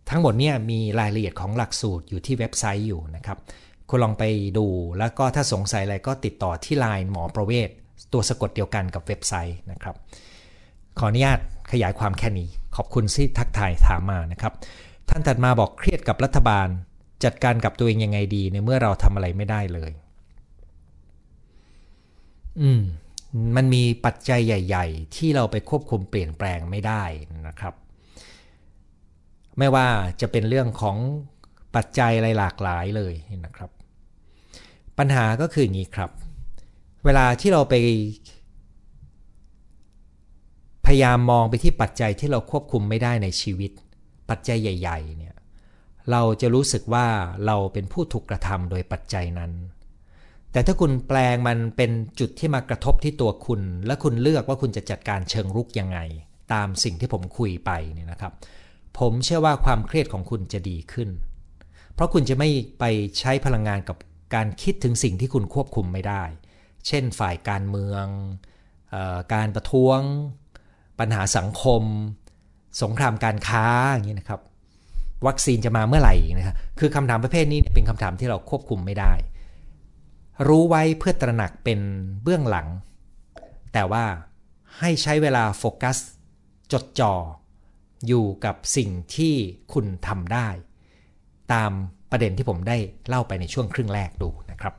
[0.09, 3.37] ทั้งหมดเนี่ยมีรายละเอียดของหลักสูตรอยู่ที่เว็บไซต์อยู่นะครับ
[3.89, 4.23] คุณลองไป
[4.57, 4.67] ดู
[4.99, 7.69] แล้วก็ถ้าสงสัยอะไรก็ติดต่อที่ Line หมอประเวศ
[8.13, 9.95] ตัวสะกดเดียวกันกับเว็บไซต์นะครับ
[10.99, 11.39] ขออนุญาต
[11.71, 14.53] ขยายความแค่นี้ ขอบคุณที่ทักทายถามมานะครับ
[15.09, 16.67] ท่านถัดมาบอกเครียดกับรัฐบาล
[17.23, 19.91] จัดการกับตัวเองยังไงดี ในเมื่อเราทำอะไรไม่ได้เลย
[22.61, 22.81] อืม
[23.55, 27.03] มันมีปัจจัยใหญ่ ๆ ที่เราไปควบคุมเปลี่ยนแปลงไม่ได้
[27.47, 27.73] นะครับ
[29.57, 29.87] ไม่ว่า
[30.21, 30.97] จะเป็นเรื่องของ
[31.75, 33.13] ปัจจัยอะไรหลากหลายเลย
[33.45, 33.69] นะครับ
[34.97, 36.11] ปัญหาก็คืออย่างนี้ครับ
[37.05, 37.75] เวลาที่เราไป
[40.85, 43.71] พยายามมองไปที่ปัจจัยที่เราควบคุมไม่ได้ในชีวิต
[44.29, 45.35] ปัจจัยใหญ่ ๆ เนี่ย
[46.11, 47.07] เราจะรู้สึกว่า
[47.45, 49.51] เราเป็นผู้ถูกกระทำโดยปัจจัยนั้น
[50.51, 55.99] แต่ถ้าคุณแปลงมันเป็นจุดที่มากระทบที่ตัวคุณ และคุณเลือกว่าคุณจะจัดการเชิงรุกยังไง
[56.53, 58.33] ตามสิ่งที่ผมคุยไปเนี่ยนะครับ
[58.99, 61.09] ผมเชื่อว่าความเครียดของคุณจะดีขึ้น
[61.93, 62.83] เพราะคุณจะไม่ไป
[63.19, 63.97] ใช้พลังงานกับ
[64.35, 66.23] การคิดถึงสิ่งที่คุณควบคุมไม่ได้
[66.87, 68.05] เช่นฝ่ายการเมือง
[68.93, 69.99] ออการประท้วง
[70.99, 71.83] ปัญหาสังคม
[72.81, 74.41] สงครามการค้าอย่างนี้นะครับ
[75.27, 79.13] วัคซีนจะมาเมื่อไหร่นะครับคือคำถามประเภทนี้เป็นคำถามที่เราควบคุมไม่ได้
[80.47, 81.79] รู้ไว้เพื่อตระหนักเป็น
[82.23, 82.67] เบื้องหลัง
[83.73, 84.05] แต่ว่า
[84.79, 85.97] ให้ใช้เวลาโฟกัส
[86.71, 87.13] จดจ่อ
[88.07, 89.35] อยู่กับสิ่งที่
[89.73, 90.47] คุณทำได้
[91.53, 91.71] ตาม
[92.11, 94.73] ประเด็นที่ผมได้เล่าไปในช่วงครึ่งแรกดูนะครับ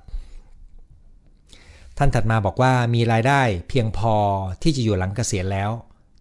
[1.98, 4.14] ท่านถัดมาบอกว่ามีรายได้เพียงพอ
[4.62, 5.70] ที่จะอยู่หลังเกษียณแล้ว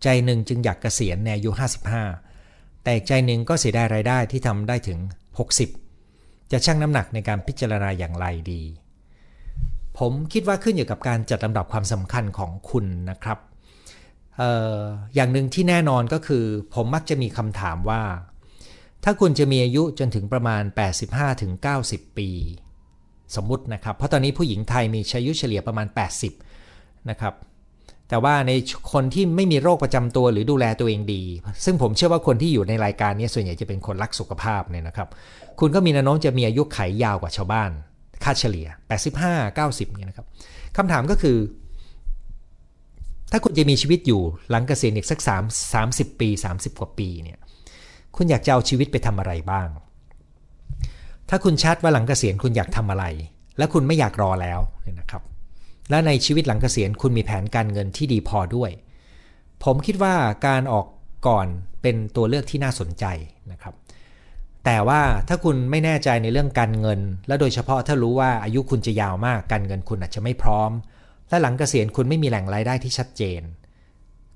[0.03, 1.51] ใจหนึ่งจึงอยากเกษียณในอายุ
[2.15, 4.99] 55 แต่ใจหนึ่งก็เสียดายรายได้ที่ทำได้ถึง
[5.75, 8.61] 60 จะชั่งน้ำหนักในการพิจารณาอย่างไรดี
[9.97, 13.37] ผมคิดว่าขึ้นอยู่กับการจัดลำดับความสำคัญของคุณนะครับ
[14.41, 14.43] อ
[14.75, 14.77] อ
[15.15, 18.01] อย่างหนึ่งที่แน่นอนก็คือ ผมมักจะมีคำถามว่า
[19.03, 20.63] ถ้าคุณจะมีอายุจนถึงประมาณ
[21.39, 22.29] 85-90 ปี
[23.35, 25.87] สมมุตินะครับ เพราะตอนนี้ผู้หญิงไทยมีอายุเฉลี่ยประมาณ
[26.47, 27.33] 80 นะครับ
[28.09, 28.51] แต่ว่าใน
[28.93, 31.23] คนที่ไม่มีโรคประจำตัวหรือดูแลตัวเองดี
[31.65, 35.07] ซึ่งผมเชื่อว่าคนที่อยู่ในรายการนี้ส่วนใหญ่จะเป็นคนรักสุขภาพเนี่ยนะครับ
[35.59, 37.71] คุณก็มีแนวโน้มจะมีอายุไขยยาวกว่าชาวบ้าน
[38.23, 38.67] ค่าเฉลี่ย
[39.07, 40.25] 85 90เนี่ยนะครับ
[40.77, 41.37] คำถามก็คือ
[43.31, 47.39] ถ้าคุณจะมีชีวิตอยู่หลังเกษียณอีกสัก 3 30 ปี 30 กว่าปีเนี่ย
[48.17, 49.67] คุณอยากจะเอาชีวิตไปทำอะไรบ้าง
[51.29, 53.05] ถ้าคุณชัดว่าหลังเกษียณคุณอยากทำอะไร
[53.57, 54.59] และคุณไม่อยากรอแล้ว
[54.99, 55.23] นะครับ
[55.89, 58.71] และในชีวิตหลังเกษียณคุณมีแผนการเงินที่ดีพอด้วย
[59.63, 60.15] ผมคิดว่า
[60.47, 60.85] การออก
[61.27, 61.47] ก่อน
[61.81, 63.05] เป็นตัวเลือกที่น่าสนใจ
[63.51, 63.73] นะครับ
[64.65, 70.71] แต่ว่าถ้าคุณไม่แน่ใจในเรื่องการเงิน และโดยเฉพาะถ้ารู้ว่าอายุคุณจะยาวมากการเงินคุณอาจจะไม่พร้อม
[71.29, 73.41] และหลังเกษียณคุณไม่มีแหล่งรายได้ที่ชัดเจน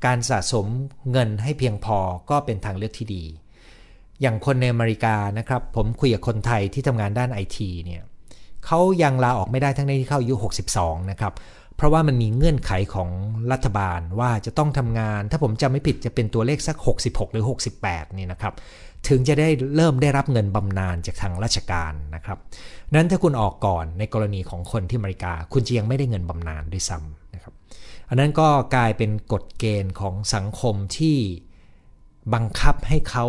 [0.05, 0.67] การสะสม
[1.11, 1.97] เงินให้เพียงพอ
[2.29, 3.23] ก็เป็นทางเลือกที่ดี
[4.21, 8.01] อย่างคนในอเมริกานะครับ ผมคุยกับคนไทยที่ทำงานด้านไอทีเนี่ย
[8.65, 10.35] เขายังลาออกไม่ได้ทั้งที่เข้าอายุ
[10.73, 11.33] 62 นะครับ
[11.75, 13.09] เพราะว่ามันมีเงื่อนไขของ
[13.51, 17.43] รัฐบาลว่าจะต้องทำงาน ถ้าผมจำไม่ผิดจะเป็นตัวเลขสัก 66 หรือ
[17.81, 18.53] 68 นี่นะครับ
[19.07, 22.37] ถึงจะได้เริ่มได้รับเงินบำนาญจากทางราชการนะครับ
[22.95, 27.53] นั้นถ้าคุณออกก่อนในกรณีของคนที่อเมริกา คุณจะยังไม่ได้เงินบำนาญด้วยซ้ำนะครับ
[28.09, 31.17] อันนั้นก็กลายเป็นกฎเกณฑ์ของสังคมที่
[32.33, 33.25] บังคับให้เขา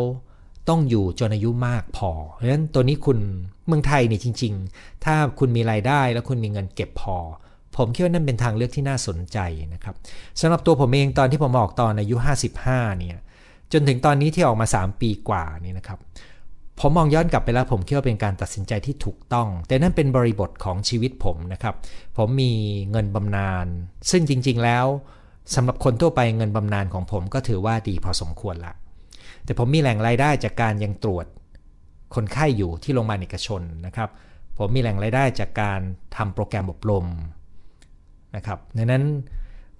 [0.69, 3.19] ต้องอยู่จนอายุมากพอ เพราะฉะนั้นตัวนี้คุณ
[3.67, 7.17] เมืองไทยเนี่ยจริง ๆ ถ้าคุณมีรายได้แล้วคุณมีเงินเก็บพอ
[7.77, 9.39] ผมคิดว่านั่นเป็นทางเลือกที่น่าสนใจ
[9.75, 9.95] นะครับ
[10.41, 12.17] สำหรับตัวผมเองตอนที่ผมออกตอนอายุ
[12.59, 13.19] 55เนี่ย
[13.73, 15.99] จนถึงตอนนี้ที่ออกมา 3 ปีกว่านี่นะครับ
[16.81, 21.75] ผมมองย้อนกลับไปแล้วผมคิดว่าเป็นการตัดสินใจที่ถูกต้อง แต่นั่นเป็นบริบทของชีวิตผมนะครับ
[22.17, 22.53] ผมมี
[22.91, 23.67] เงินบำนาญ
[24.11, 24.87] ซึ่งจริง ๆ แล้ว
[25.55, 28.75] สำหรับคนทั่วไปเงินบำนาญของผมก็ถือว่าดีพอสมควรละ
[29.45, 31.27] แต่ผมมีแหล่งรายได้จากการยังตรวจ
[32.15, 34.11] คนไข้อยู่ที่โรงพยาบาลเอกชนนะครับ
[34.59, 35.81] ผมมีแหล่งรายได้จากการ
[36.17, 37.07] ทำโปรแกรมอบรม
[38.37, 39.05] นะครับดังนั้น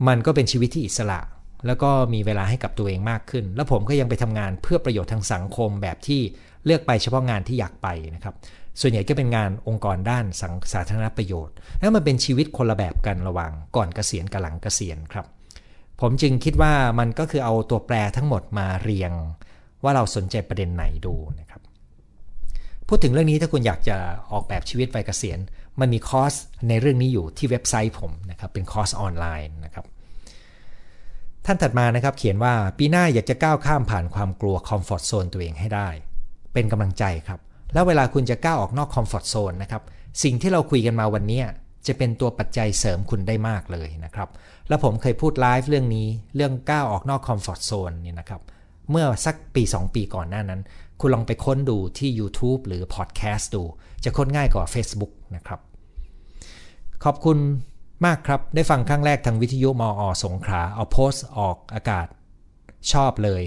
[0.09, 1.21] มันก็เป็นชีวิตที่อิสระ
[1.67, 6.21] แล้วก็มีเวลาให้กับตัวเองมากขึ้น แล้วผมก็ยังไปทำงานเพื่อประโยชน์ทางสังคมแบบที่
[6.65, 8.35] เลือกไปเฉพาะงานที่อยากไปนะครับ
[8.81, 15.27] ส่วนใหญ่ก็เป็นงานองค์กรด้านสังสาธารณประโยชน์แล้วมันเป็นชีวิตคนละแบบกันระหว่างก่อนเกษียณกับหลังเกษียณครับ
[16.01, 19.13] ผมจึงคิดว่ามันก็คือเอาตัวแปรทั้งหมดมาเรียง
[19.85, 21.61] ว่าเราสนใจประเด็นไหนดูนะครับ
[22.89, 23.97] พูดถึงเรื่องนี้ถ้าคุณอยากจะ
[24.33, 25.39] ออกแบบชีวิตวัยเกษียณ
[25.81, 26.35] มันมีคอร์ส
[26.69, 29.85] ในเรื่องนี้อยู่ที่เว็บไซต์ผมนะครับ เป็นคอร์สออนไลน์นะครับ
[31.47, 35.89] ท่านถัดมานะครับเขียนว่าปีหน้าอยากจะก้าวข้ามผ่านความกลัว comfort zone ตัวเองให้ได้
[36.53, 37.41] เป็นกำลังใจครับ
[37.75, 39.83] แล้วเวลาคุณจะก้าวออกนอก comfort zone นะครับ
[40.23, 41.43] สิ่งที่เราคุยกันมาวันนี้
[41.87, 44.29] จะเป็นตัวปัจจัยเสริมคุณได้มากเลยนะครับ
[44.69, 48.41] แล้วผมเคยพูดไลฟ์เรื่องนี้เรื่องก้าวออกนอกคอมฟอร์ทโซนนี่นะครับ
[48.93, 50.61] เมื่อสักปี 2 ปีก่อนหน้านั้น
[51.01, 53.63] คุณลองไปค้นดูที่ YouTube หรือพอดแคสต์ดู
[54.05, 55.61] จะค้นง่ายกว่า Facebook นะครับ
[57.05, 57.39] ขอบคุณ
[58.07, 62.07] มากครับ ได้ฟังครั้งแรกทางวิทยุมออสงขลาเอาโพสต์ออกอากาศ
[62.93, 63.43] ชอบเลย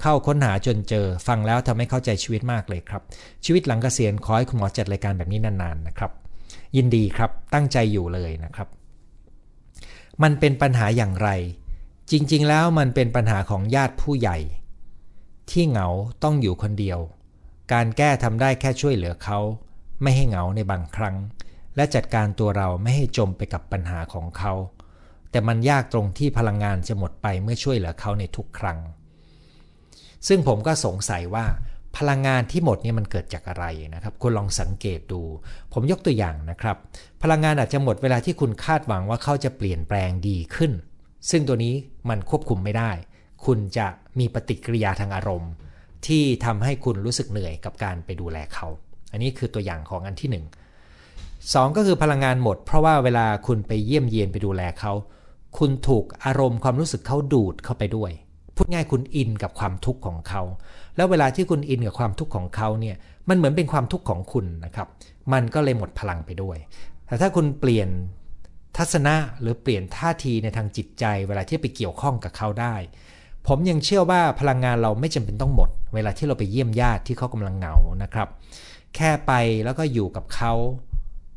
[0.00, 3.02] เข้าค้นหาจนเจอ ฟังแล้วทำให้เข้าใจชีวิตมากเลยครับ
[3.44, 6.12] ชีวิตหลังเกษียณขอให้คุณหมอจัดรายการแบบนี้นานๆนะครับ
[6.76, 8.68] ยินดีครับตั้งใจอยู่เลยนะครับ
[10.22, 11.28] มันเป็นปัญหาอย่างไร
[12.10, 14.38] จริงๆ แล้วมันเป็นปัญหาของญาติผู้ใหญ่
[15.50, 15.88] ที่เหงา
[16.22, 16.98] ต้องอยู่คนเดียว
[17.72, 19.38] การแก้ทำได้แค่ช่วยเหลือเขา
[20.02, 21.16] ไม่ให้เหงาในบางครั้ง
[21.76, 24.52] และจัดการตัวเราไม่ให้จมไปกับปัญหาของเขา
[25.30, 28.78] แต่มันยากตรงที่พลังงานจะหมดไปเมื่อช่วยเหลือเขาในทุกครั้ง
[30.28, 31.46] ซึ่งผมก็สงสัยว่า
[31.96, 35.22] พลังงานที่หมดเนี่ยมันเกิดจากอะไรนะครับคุณลองสังเกตดู
[35.72, 36.76] ผมยกตัวอย่างนะครับ
[37.22, 40.72] พลังงานอาจจะหมดเวลาที่คุณคาดหวังว่าเขาจะเปลี่ยนแปลงดีขึ้น
[41.30, 41.74] ซึ่งตัวนี้
[42.08, 42.90] มันควบคุมไม่ได้
[43.44, 43.86] คุณจะ
[44.18, 45.52] มีปฏิกิริยาทางอารมณ์
[46.06, 48.66] ที่ทำให้คุณรู้สึกเหนื่อยกับการไปดูแลเขา
[49.12, 50.34] อันนี้คือตัวอย่างของอันที่1
[51.02, 54.92] 2ก็คือพลังงานหมด เพราะว่าเวลาคุณไปเยี่ยมเยียนไปดูแลเขา
[55.58, 58.10] คุณถูกอารมณ์ความรู้สึกเขาดูดเข้าไปด้วย
[58.56, 60.42] พูดง่ายคุณอินกับความทุกข์ของเขา
[60.96, 62.96] แล้วเวลาที่คุณอินกับความทุกข์ของเขาเนี่ย
[63.28, 64.88] มันเหมือนเป็นความทุกข์ของคุณนะครับ
[65.32, 66.58] มันก็เลยหมดพลังไปด้วย
[67.06, 67.88] แต่ถ้าคุณเปลี่ยน
[68.76, 72.74] ทัศนะหรือเปลี่ยนท่าทีในทางจิตใจ เวลาที่ไปเกี่ยวข้องกับเขาได้
[73.46, 78.28] ผมยังเชื่อว่าพลังงานเราไม่จำเป็นต้องหมด เวลาที่เราไปเยี่ยมญาติที่เขากำลังเหงานะครับ
[78.96, 79.32] แค่ไป
[79.64, 80.52] แล้วก็อยู่กับเขา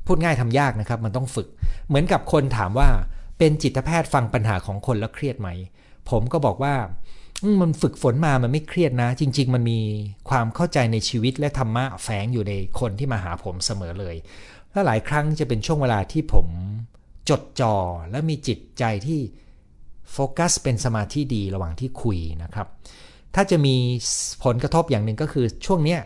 [0.05, 1.47] พูดง่ายทำยากนะครับ มันต้องฝึก
[1.87, 2.89] เหมือนกับคนถามว่า
[3.37, 5.49] เป็นจิตแพทย์ฟังปัญหาของคนแล้วเครียดไหม
[6.09, 6.75] ผมก็บอกว่า
[7.61, 9.79] มันฝึกฝนมามันไม่เครียดนะ จริง ๆ มันมี
[10.29, 14.15] ความเข้าใจในชีวิตและธรรมะแฝงอยู่ในคนที่มาหาผมเสมอเลย
[14.71, 16.47] และหลายครั้งจะเป็นช่วงเวลาที่ผม
[17.29, 17.75] จดจ่อ
[18.11, 19.19] และมีจิตใจที่
[20.11, 22.67] โฟกัสเป็นสมาธิดีระหว่างที่คุยนะครับ
[23.35, 23.75] ถ้าจะมี
[24.43, 25.99] ผลกระทบอย่างหนึ่งก็คือช่วงเนี้ย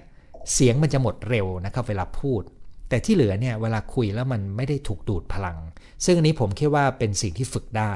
[0.53, 2.41] เสียงมันจะหมดเร็วนะครับเวลาพูด
[2.89, 5.57] แต่ที่เหลือเนี่ยเวลาคุยแล้วมันไม่ได้ถูกดูดพลัง
[6.05, 7.93] ซึ่งอันนี้ผมคิดว่าเป็นสิ่งที่ฝึกได้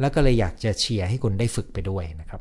[0.00, 2.40] แล้วก็เลยอยากจะเชียร์ให้คุณได้ฝึกไปด้วยนะครับ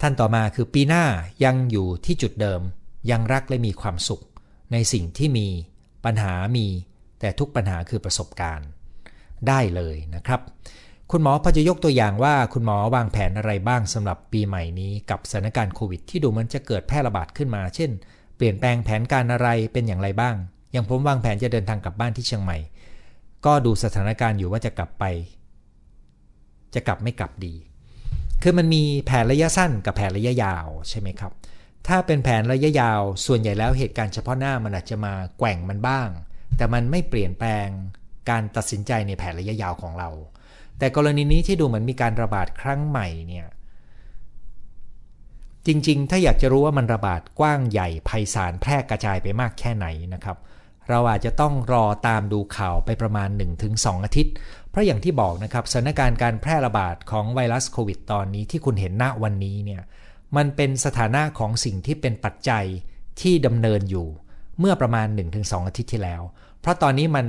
[0.00, 1.04] ท่านต่อมาคือปีหน้า
[1.44, 2.60] ยังอยู่ที่จุดเดิม
[3.10, 4.22] ยังรักและมีความสุข
[4.72, 5.48] ในสิ่งที่มี
[6.04, 6.66] ปัญหามี
[7.24, 8.68] แต่ทุกปัญหาคือประสบการณ์
[9.48, 10.40] ได้เลยนะครับ
[11.10, 17.90] คุณหมอพอจะยกตัวอย่างว่าคุณหมอวางแผนอะไรบ้างสำหรับปีใหม่นี้กับสถานการณ์โควิด ที่ดูมันจะเกิดแพร่ระบาดขึ้นมา เช่น
[18.36, 20.34] เปลี่ยนแปลงแผนการอะไรเป็นอย่างไรบ้าง
[20.72, 22.58] อย่างผมวางแผนจะเดินทางกลับบ้านที่เชียงใหม่
[23.46, 25.04] ก็ดูสถานการณ์อยู่ว่าจะกลับไป
[26.74, 27.54] จะกลับไม่กลับดี
[28.42, 31.32] คือมันมีแผนระยะสั้นกับแผนระยะยาวใช่ไหมครับ
[31.88, 36.08] ถ้าเป็นแผนระยะยาว ส่วนใหญ่แล้วเหตุการณ์เฉพาะหน้ามันอาจจะมาแกว่งมันบ้าง
[36.56, 37.68] แต่มันไม่เปลี่ยนแปลง
[38.30, 40.10] การตัดสินใจในแผนระยะยาวของเรา
[40.78, 43.46] แต่กรณีนี้ที่ดูเหมือนมีการระบาดครั้งใหม่เนี่ย
[45.66, 50.36] จริงๆ ถ้าอยากจะรู้ว่ามันระบาดกว้างใหญ่ไพศาลแพร่กระจายไปมากแค่ไหนนะครับ
[50.88, 53.28] เราอาจจะต้องรอตามดูข่าวไปประมาณ
[53.66, 54.34] 1-2 อาทิตย์
[54.70, 59.82] เพราะอย่างที่บอกนะครับสถานการณ์การแพร่ระบาดของไวรัสโควิดตอนนี้ที่คุณเห็นณวันนี้เนี่ย
[60.36, 62.64] มันเป็นสถานะของสิ่งที่เป็นปัจจัย
[63.20, 64.06] ที่ดำเนินอยู่
[64.60, 66.22] เมื่อประมาณ 1-2 อาทิตย์ที่แล้ว
[66.60, 67.26] เพราะตอนนี้มัน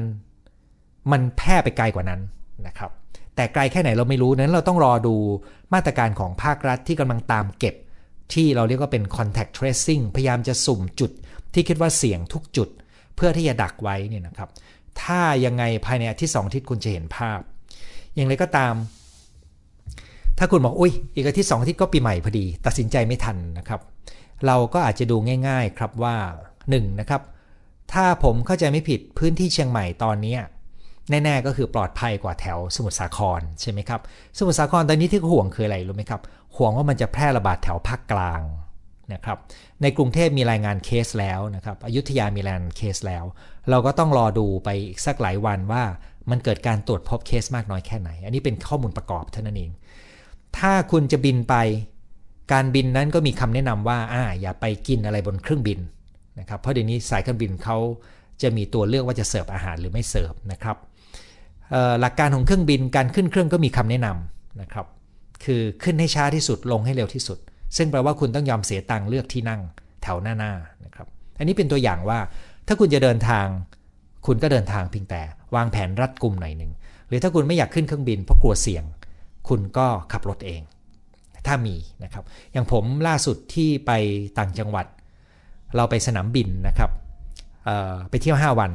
[1.12, 2.22] มันแพร่ไปไกลกว่านั้น
[2.68, 2.92] นะครับ
[3.36, 5.16] แต่ไกลแค่ไหนเราไม่รู้นั้นเราต้องรอดู
[5.74, 7.76] มาตรการของภาครัฐที่กำลังตามเก็บ
[8.34, 11.12] ที่เราเรียกว่าเป็น contact tracing พยายามจะสุ่มจุด
[11.54, 12.70] ที่คิดว่าเสี่ยงทุกจุด
[13.16, 14.50] เพื่อที่จะดักไว้เนี่ยนะครับ
[15.02, 17.40] ถ้ายังไงภายในอาทิตย์สองอาทิตย์คุณจะเห็นภาพ
[18.16, 18.74] อย่างไรก็ตาม
[20.38, 23.82] ถ้าคุณบอกอุ้ยอีกอาทิตย์สองอาทิตย์ก็ปีใหม่พอดี ตัดสินใจไม่ทันนะครับ
[24.46, 26.16] เราก็อาจจะดูง่าย ๆ ครับว่า
[26.70, 27.22] 1 นะครับ
[27.94, 30.36] ถ้าผมเข้าใจไม่ผิดพื้นที่เชียงใหม่ตอนนี้
[31.10, 34.02] แน่ๆก็คือปลอดภัยกว่าแถวสมุทรสาครใช่ไหมครับ
[34.38, 36.22] สมุทรสาครตอนนี้ที่ห่วงคืออะไรรู้ไหมครับ
[36.58, 38.42] ห่วงว่ามันจะแพร่ระบาดแถวภาคกลาง
[39.14, 39.38] นะครับ
[39.82, 43.24] ในกรุงเทพมีรายงานเคสแล้วนะครับอยุธยามีรายงานเคสแล้ว
[43.70, 45.84] เราก็ต้องรอดูไปอีกสักหลายวันว่า
[46.30, 49.72] มันเกิดการตรวจพบเคสมากน้อยแค่ไหน อันนี้เป็นข้อมูลประกอบเท่านั้นเอง
[50.58, 51.56] ถ้าคุณจะบินไป
[52.54, 55.80] การบินนั้นก็มีคำแนะนำว่าอ่าอย่าไปกินอะไรบนเครื่องบิน
[56.40, 57.78] นะครับเพราะเดี๋ยวนี้สายการบินเขา
[58.42, 60.78] จะมีตัวเลือกว่าจะเสิร์ฟอาหารหรือไม่เสิร์ฟนะครับ
[62.02, 64.86] หลักการของเครื่องบินการขึ้นเครื่องก็มีคำแนะนำนะครับ
[65.44, 67.38] คือขึ้นให้ช้าที่สุดลงให้เร็วที่สุด
[67.78, 69.62] ซึ่งแปลว่าคุณต้องยอมเสียตังค์เลือกที่นั่ง
[70.04, 72.20] แถวหน้าๆนะครับอันนี้เป็นตัวอย่างว่า
[72.68, 73.46] ถ้าคุณจะเดินทาง
[74.26, 75.22] คุณก็เดินทางเพียงแต่
[75.56, 76.72] วางแผนรัดกุมหน่อยหนึ่ง
[77.08, 78.84] หรือถ้าคุณไม่อยากขึ้นเครื่องบินเพราะกลัวเสี่ยง
[79.50, 80.62] คุณก็ขับรถเอง
[81.48, 83.92] ถ้ามีนะครับอย่างผมล่าสุดที่ไป
[84.38, 84.86] ต่างจังหวัด
[85.76, 86.90] เราไปสนามบินนะครับ
[88.10, 88.72] ไปเที่ยว 5 วัน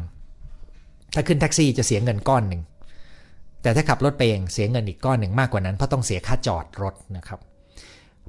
[1.14, 2.62] ถ้าขึ้นแท็กซี่จะเสียเงินก้อนหนึ่ง
[3.62, 7.40] แต่ถ้าขับรถไปเองเสียเงินอีกก้อนหนึ่งมากกว่านั้นเพราะต้องเสียค่าจอดรถนะครับ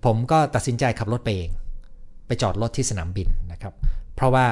[0.06, 1.50] ผมก็ตัดสินใจขับรถไปเอง
[2.28, 3.74] ไปจอดรถที่สนามบินนะครับ
[4.16, 4.48] เพราะว่า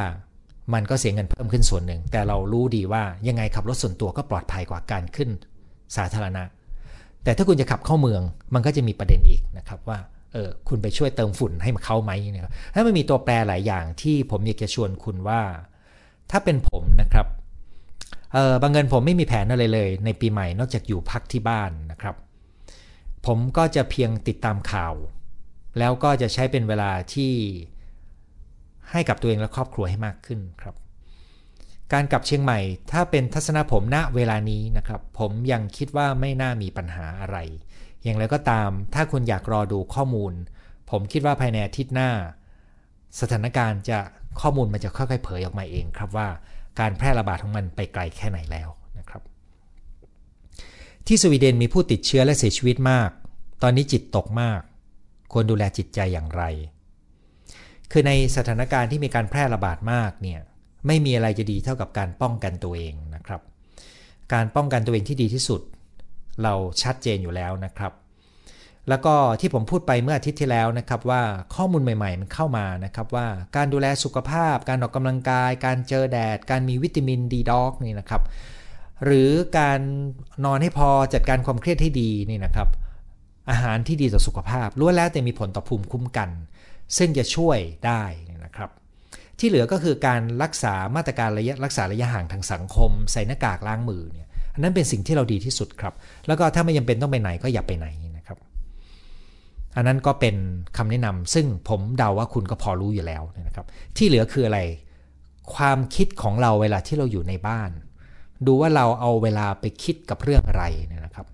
[0.73, 5.29] มันก็เสียเงินเพิ่มขึ้นส่วนหนึ่ง แต่เรารู้ดีว่ายังไงขับรถส่วนตัวก็ปลอดภัยกว่าการขึ้น
[5.97, 6.43] สาธารณะ
[7.23, 8.21] แต่ถ้าคุณจะขับเข้าเมือง
[8.53, 9.99] มันก็จะมีประเด็นอีกนะครับว่า
[10.33, 15.41] เออคุณไปช่วยเติมฝุ่นให้มันเข้าไหมนะครับถ้ามันมีตัวแปรหลายอย่างที่ผมอยากจะชวนคุณว่า
[16.31, 17.27] ถ้าเป็นผมนะครับ
[18.33, 22.15] เออบางเงินผมไม่มีแผนอะไรเลย ในปีใหม่นอกจากอยู่พักที่บ้านนะครับ
[23.25, 24.93] ผมก็จะเพียงติดตามข่าว
[25.79, 27.33] แล้วก็จะใช้เป็นเวลาที่
[28.91, 30.75] ให้กับตัวเองและครอบครัวให้มากขึ้นครับ
[31.93, 32.59] การกลับเชียงใหม่
[32.91, 37.37] ถ้าเป็นทัศนผมณเวลานี้นะครับ ผมยังคิดว่าไม่น่ามีปัญหาอะไร
[38.03, 40.33] อย่างไรก็ตาม ถ้าคุณอยากรอดูข้อมูล
[40.89, 42.09] ผมคิดว่าภายในอาทิตย์หน้า
[43.19, 43.99] สถานการณ์จะ
[44.41, 46.27] ข้อมูลมันจะค่อยๆเผยออกมาเองครับว่า
[46.79, 49.21] การแพร่ระบาดของมันไปไกลแค่ไหนแล้วนะครับ
[51.07, 53.09] ที่สวีเดนมีผู้ติดเชื้อและเสียชีวิตมาก
[53.63, 54.61] ตอนนี้จิตตกมาก
[55.33, 56.43] ควรดูแลจิตใจอย่างไร
[57.91, 60.39] คือในสถานการณ์ที่มีการแพร่ระบาดมากเนี่ย
[60.87, 63.41] ไม่มีอะไรจะดีเท่ากับการป้องกันตัวเองนะครับ
[64.33, 65.61] การป้องกันตัวเองที่ดีที่สุด
[66.43, 67.93] เราชัดเจนอยู่แล้วนะครับ
[68.89, 71.21] แล้วก็ที่ผมพูดไปเมื่ออาทิตย์ที่แล้วนะครับว่า
[71.55, 78.21] ข้อมูลใหม่ๆ มันเข้ามานะครับว่าการดูแลสุขภาพ การออกกำลังกาย การเจอแดด การมีวิตามินดีด็อกนี่นะครับ
[79.05, 79.79] หรือการ
[80.45, 82.69] นอนให้พอจัดการความเครียดให้ดีนี่นะครับ
[83.49, 86.29] อาหารที่ดีต่อสุขภาพล้วนแล้วแต่มีผลต่อภูมิคุ้มกัน
[86.97, 88.03] ซึ่งจะช่วยได้
[88.45, 88.69] นะครับ
[89.39, 94.28] ที่เหลือก็คือการรักษามาตรการระยะรักษาระยะห่างทางสังคม ใส่หน้ากากล้างมือเนี่ย
[94.59, 95.93] นนั้นเป็นสิ่งที่เราดีที่สุดครับ
[96.27, 98.37] แล้วก็ถ้าไม่จาเป็นต้องไปไหนก็อย่าไปไหนนะครับ
[99.75, 100.35] อันนั้นก็เป็น
[100.77, 103.65] คำแนะนำซึ่งผมเดาว่าคุณก็พอรู้อยู่แล้วนะครับ
[103.97, 104.59] ที่เหลือคืออะไร
[105.55, 107.69] ความคิดของเราเวลาที่เราอยู่ในบ้าน
[108.45, 111.25] ดูว่าเราเอาเวลาไปคิดกับเรื่องอะไรนะครับ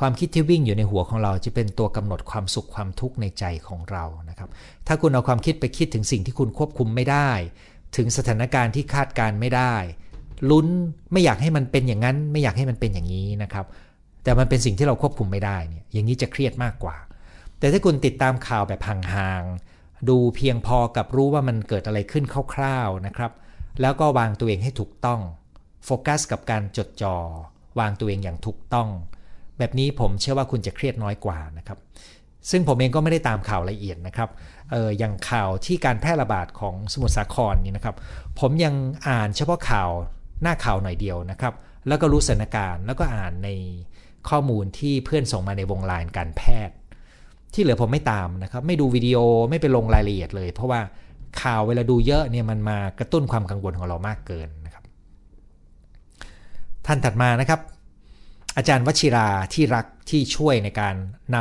[0.00, 4.48] ความคิดที่วิ่งอยู่ในหัวของเราจะเป็นตัวกำหนดความสุขความทุกข์ในใจของเรานะครับ
[4.86, 7.30] ถ้าคุณเอาความคิดไปคิดถึงสิ่งที่คุณควบคุมไม่ได้
[7.96, 9.74] ถึงสถานการณ์ที่คาดการไม่ได้
[10.50, 10.66] ลุ้น
[11.12, 13.66] ไม่อยากให้มันเป็นอย่างนั้น ไม่อยากให้มันเป็นอย่างนี้นะครับ
[14.24, 16.96] แต่มันเป็นสิ่งที่เราควบคุมไม่ได้เนี่ยอย่างนี้จะเครียดมากกว่า
[17.58, 22.24] แต่ถ้าคุณติดตามข่าวแบบห่างๆดูเพียงพอกับรู้ว่ามันเกิดอะไรขึ้น
[22.54, 23.32] คร่าวๆนะครับ
[23.80, 25.20] แล้วก็วางตัวเองให้ถูกต้อง
[25.84, 27.16] โฟกัสกับการจดจอ่อ
[27.80, 28.88] วางตัวเองอย่างถูกต้อง
[29.58, 31.78] แบบนี้ผมเชื่อว่าคุณจะเครียดน้อยกว่านะครับ
[32.50, 34.28] ซึ่งผมเองก็ไม่ได้ตามข่าวละเอียดนะครับ
[34.70, 37.96] เอออย่างข่าวที่การแพร่ระบาดของสมุทรสาครนี่นะครับ
[38.40, 38.74] ผมยัง
[39.08, 39.90] อ่านเฉพาะข่าว
[40.42, 41.54] หน้าข่าวหน่อยเดียวนะครับ
[41.88, 43.48] แล้วก็รู้สถานการณ์แล้วก็อ่านใน
[44.28, 46.76] ข้อมูลที่เพื่อนส่งมาในวงไลน์การแพทย์
[47.54, 49.18] ที่เหลือผมไม่ตามนะครับ ไม่ดูวิดีโอ
[49.50, 50.80] ไม่ไปลงรายละเอียดเลย เพราะว่า
[51.42, 54.84] ข่าวเวลาดูเยอะเนี่ยมันมากระตุ้นความกังวลของเรามากเกินนะครับ
[56.86, 57.60] ท่านถัดมานะครับ
[58.56, 60.94] อาจารย์วชิราที่รักที่ช่วยในการ
[61.36, 61.38] น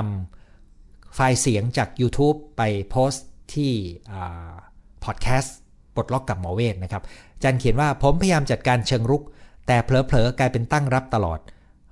[0.55, 3.71] ำไฟล์เสียงจาก YouTube ไปโพสต์ที่
[5.03, 5.55] พอดแคสต์
[5.95, 7.03] ปลดล็อกกับหมอเวทนะครับ
[7.43, 9.23] จารย์เขียนว่าผมพยายามจัดการเชิงรุก
[9.67, 11.39] แต่เผลอๆกลายเป็นตั้งรับตลอด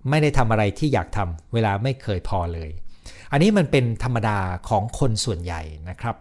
[0.09, 2.69] ไม่ได้ทำอะไรที่อยากทำเวลาไม่เคยพอเลย
[3.31, 4.37] อันนี้มันเป็นธรรมดา
[4.69, 6.15] ของคนส่วนใหญ่นะครับ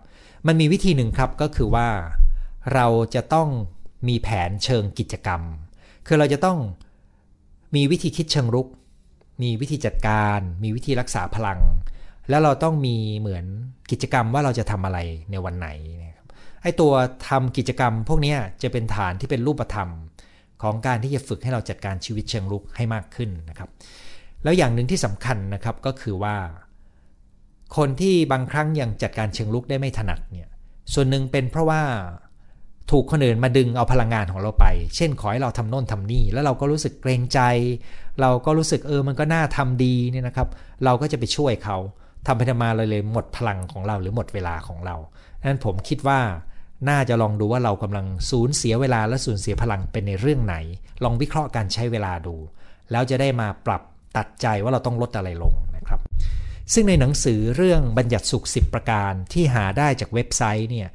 [0.47, 1.89] มันมีวิธีหนึ่งครับก็คือว่า
[2.75, 3.49] เราจะต้อง
[4.09, 5.41] มีแผนเชิงกิจกรรม
[6.07, 6.59] คือเราจะต้อง
[7.77, 8.69] มีวิธีคิดเชิงรุก
[9.43, 11.61] มีวิธีจัดการ มีวิธีรักษาพลัง
[12.29, 13.45] แล้วเราต้องมีเหมือน
[13.91, 14.99] กิจกรรมว่าเราจะทำอะไร
[15.31, 15.69] ในวันไหน
[16.67, 16.95] ไอตัว
[17.29, 19.89] ทำกิจกรรมพวกนี้จะเป็นฐานที่เป็นรูปธรรม
[20.63, 23.71] ของการที่จะฝึกให้เราจัดการชีวิตเชิงรุกให้มากขึ้นนะครับ
[24.45, 26.37] แล้วอย่างหนึ่งที่สำคัญนะครับก็คือว่า
[27.77, 30.49] คนที่บางครั้งยังจัดการเชิงลุกได้ไม่ถนัดเนี่ย
[30.95, 31.83] ส่วนหนึ่งเป็นเพราะว่า
[32.91, 37.41] ถูกคนอื่นมาดึงเอาพลังงานของเราไป เช่นขอให้เราทำโน่นทำนี่ แล้วเราก็รู้สึกเกรงใจ
[38.21, 40.49] เราก็รู้สึกเออมันก็น่าทำดีเนี่ยนะครับ
[40.85, 41.79] เราก็จะไปช่วยเขา
[42.27, 44.97] ทำไปทำมาเลยเลยหมดพลังของเราหรือหมดเวลาของเรา
[45.41, 46.21] ดังนั้นผมคิดว่า
[46.89, 50.57] น่าจะลองดูว่าเรากำลังสูญเสียเวลาและสูญเสียพลังเป็นในเรื่องไหน
[51.05, 52.37] ลองวิเคราะห์การใช้เวลาดู
[52.91, 53.83] แล้วจะได้มาปรับ
[54.17, 56.01] ตัดใจว่าเราต้องลดอะไรลงนะครับ
[56.73, 60.89] ซึ่งในหนังสือเรื่องบัญญัติสุข 10 ประการที่หาได้จากเว็บไซต์เนี่ย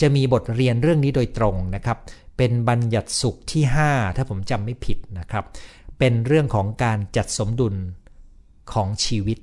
[0.00, 1.98] จะมีบทเรียนเรื่องนี้โดยตรงนะครับ
[2.36, 5.44] เป็นบัญญัติสุขที่ 5 ถ้าผมจำไม่ผิดนะครับ
[5.98, 7.74] เป็นเรื่องของการจัดสมดุล
[8.72, 9.38] ของชีวิต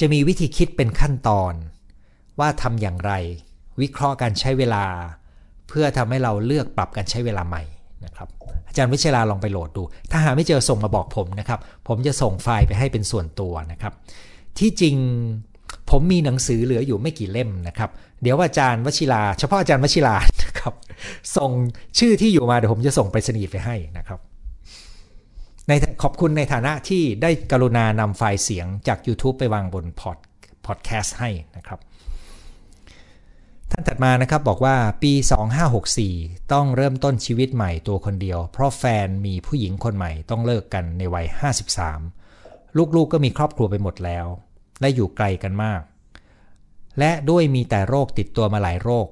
[0.00, 1.54] จะมีวิธีคิดเป็นขั้นตอน
[2.40, 3.12] ว่าทำอย่างไร
[3.80, 4.84] วิเคราะห์การใช้เวลา
[5.68, 7.62] เพื่อทำให้เราเลือกปรับการใช้เวลาใหม่
[8.04, 8.28] นะครับ
[8.68, 13.92] อาจารย์วิชลาลองไปโหลดดู ถ้าหาไม่เจอส่งมาบอกผมนะครับ ผมจะส่งไฟล์ไปให้เป็นส่วนตัวนะครับ
[14.58, 14.96] ที่จริง
[15.90, 17.90] ผมมีหนังสือเหลืออยู่ไม่กี่เล่มนะครับ
[18.22, 20.74] เดี๋ยวอาจารย์วชิราเฉพาะอาจารย์วชิรานะครับ
[21.36, 21.50] ส่ง
[21.98, 24.20] ชื่อที่อยู่มาเดี๋ยวผมจะส่งไปสนีไปให้นะครับ
[25.68, 30.18] ในขอบคุณในฐานะที่ได้กรุณานำไฟล์เสียงจาก YouTube ไปวางบนพอด
[30.66, 31.78] พอดแคสต์ให้นะครับ
[33.70, 35.12] ท่านถัดมานะครับบอกว่าปี
[35.82, 41.26] 2564 ต้องเริ่มต้นชีวิตใหม่ตัวคนเดียว เพราะแฟนมีผู้หญิงคนใหม่ต้องเลิกกันในวัย
[42.02, 44.26] 53 ลูกๆกก็มีครอบครัวไปหมดแล้ว
[44.80, 45.82] และอยู่ไกลกันมาก
[46.98, 49.08] และด้วยมีแต่โรคติดตัวมาหลายโรค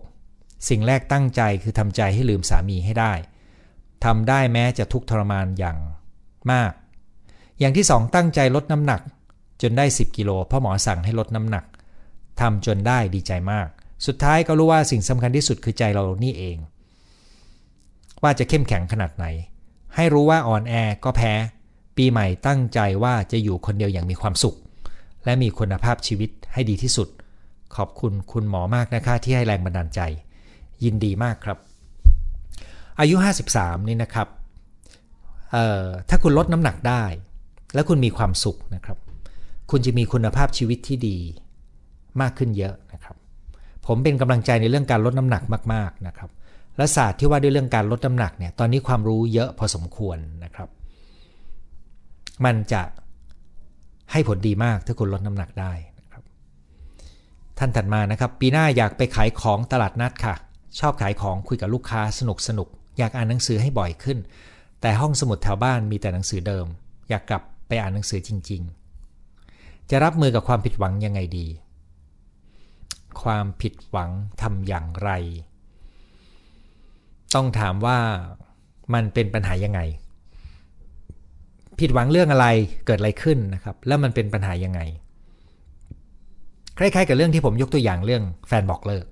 [0.69, 3.13] สิ่งแรกตั้งใจคือทำใจให้ลืมสามีให้ได้
[4.05, 5.79] ทำได้แม้จะทุกทรมานอย่าง
[6.53, 6.73] มาก
[7.59, 9.01] อย่างที่สองตั้งใจลดน้ำหนัก
[9.63, 11.65] จนได้ 10 กิโลเพราะหมอสั่งให้ลดน้ำหนัก
[12.41, 13.69] ทำจนได้ดีใจมาก
[14.07, 16.57] สุดท้ายก็รู้ว่าสิ่งสำคัญที่สุดคือใจเรานี่เอง
[18.23, 19.27] ว่าจะเข้มแข็งขนาดไหน
[19.95, 21.33] ให้รู้ว่าอ่อนแอก็แพ้
[21.97, 24.57] ปีใหม่ตั้งใจว่าจะอยู่คนเดียวอย่างมีความสุข
[25.25, 27.09] และมีคุณภาพชีวิตให้ดีที่สุด
[27.77, 30.01] ขอบคุณคุณหมอมากนะคะที่ให้แรงบันดาลใจ
[30.85, 31.59] ยินดีมากครับ
[33.01, 33.17] อายุ
[33.53, 34.29] 53 นี่นะครับ
[36.09, 37.05] ถ้าคุณลดน้ำหนักได้
[37.75, 38.99] และคุณมีความสุขนะครับ
[39.71, 41.19] คุณจะมีคุณภาพชีวิตที่ดี
[42.21, 43.17] มากขึ้นเยอะนะครับ
[43.87, 45.43] ผมเป็นกำลังใจในเรื่องการลดน้ำหนัก
[45.75, 46.31] มากๆนะครับ
[46.77, 50.69] และศาสตร์ที่ว่าด้วยเรื่องการลดน้ำหนักเนี่ยตอนนี้ความรู้เยอะพอสมควรนะครับ
[52.45, 52.83] มันจะ
[54.13, 56.23] ให้ผลดีมากถ้าคุณลดน้ำหนักได้นะครับ
[57.59, 60.35] ท่านถัดมานะครับ ปีหน้าอยากไปขายของตลาดนัดค่ะ
[60.81, 62.69] ชอบขายของคุยกับลูกค้าสนุกสนุก
[62.99, 64.19] อยากอ่านหนังสือให้บ่อยขึ้น
[64.81, 66.67] แต่ห้องสมุดแถวบ้านมีแต่หนังสือเดิม
[67.11, 68.63] อยากกลับไปอ่านหนังสือจริง
[69.27, 71.47] ๆ จะรับมือกับความผิดหวังยังไงดี
[73.23, 74.11] ความผิดหวัง
[74.43, 75.11] ทำอย่างไร
[77.35, 77.99] ต้องถามว่า
[78.95, 79.81] มันเป็นปัญหายังไง
[81.79, 82.47] ผิดหวังเรื่องอะไร
[82.87, 84.81] เกิดอะไรขึ้นนะครับ แล้วมันเป็นปัญหายังไง
[86.79, 89.05] คล้ายๆ กับเรื่องที่ผมยกตัวอย่างเรื่องแฟนบอกเลิก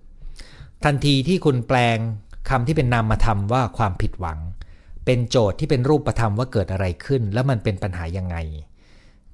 [0.85, 1.99] ทันทีที่คุณแปลง
[2.51, 4.39] คำที่เป็นนามธรรมว่าความผิดหวัง
[5.07, 8.37] เป็นโจทย์ที่เป็นรูปธรรมว่าเกิดอะไรขึ้น แล้วมันเป็นปัญหายังไง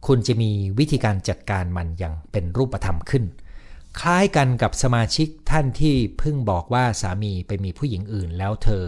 [0.06, 3.24] คุณจะมีวิธีการจัดการมันอย่างเป็นรูปธรรมขึ้น
[4.00, 8.84] คล้ายกันกับสมาชิกท่านที่เพิ่งบอกว่าสามีไปมีผู้หญิงอื่น แล้วเธอ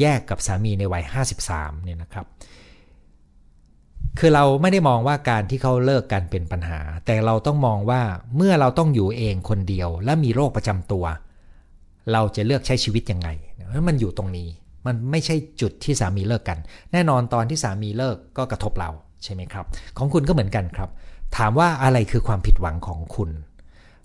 [0.00, 1.04] แยกกับสามีในวัย
[1.44, 2.26] 53เนี่ยนะครับ
[4.18, 8.02] คือเราไม่ได้มองว่าการที่เขาเลิกกันเป็นปัญหา แต่เราต้องมองว่า
[8.36, 11.04] เมื่อเราต้องอยู่เองคนเดียว และมีโรคประจำตัว
[12.12, 13.28] เราจะเลือกใช้ชีวิตยังไง
[13.88, 14.48] มันอยู่ตรงนี้
[14.86, 16.58] มันไม่ใช่จุดที่สามีเลิกกัน
[16.92, 18.90] แน่นอนตอนที่สามีเลิกก็กระทบเรา
[19.24, 19.64] ใช่ไหมครับ
[19.98, 20.90] ของคุณก็เหมือนกันครับ
[21.36, 23.30] ถามว่าอะไรคือความผิดหวังของคุณ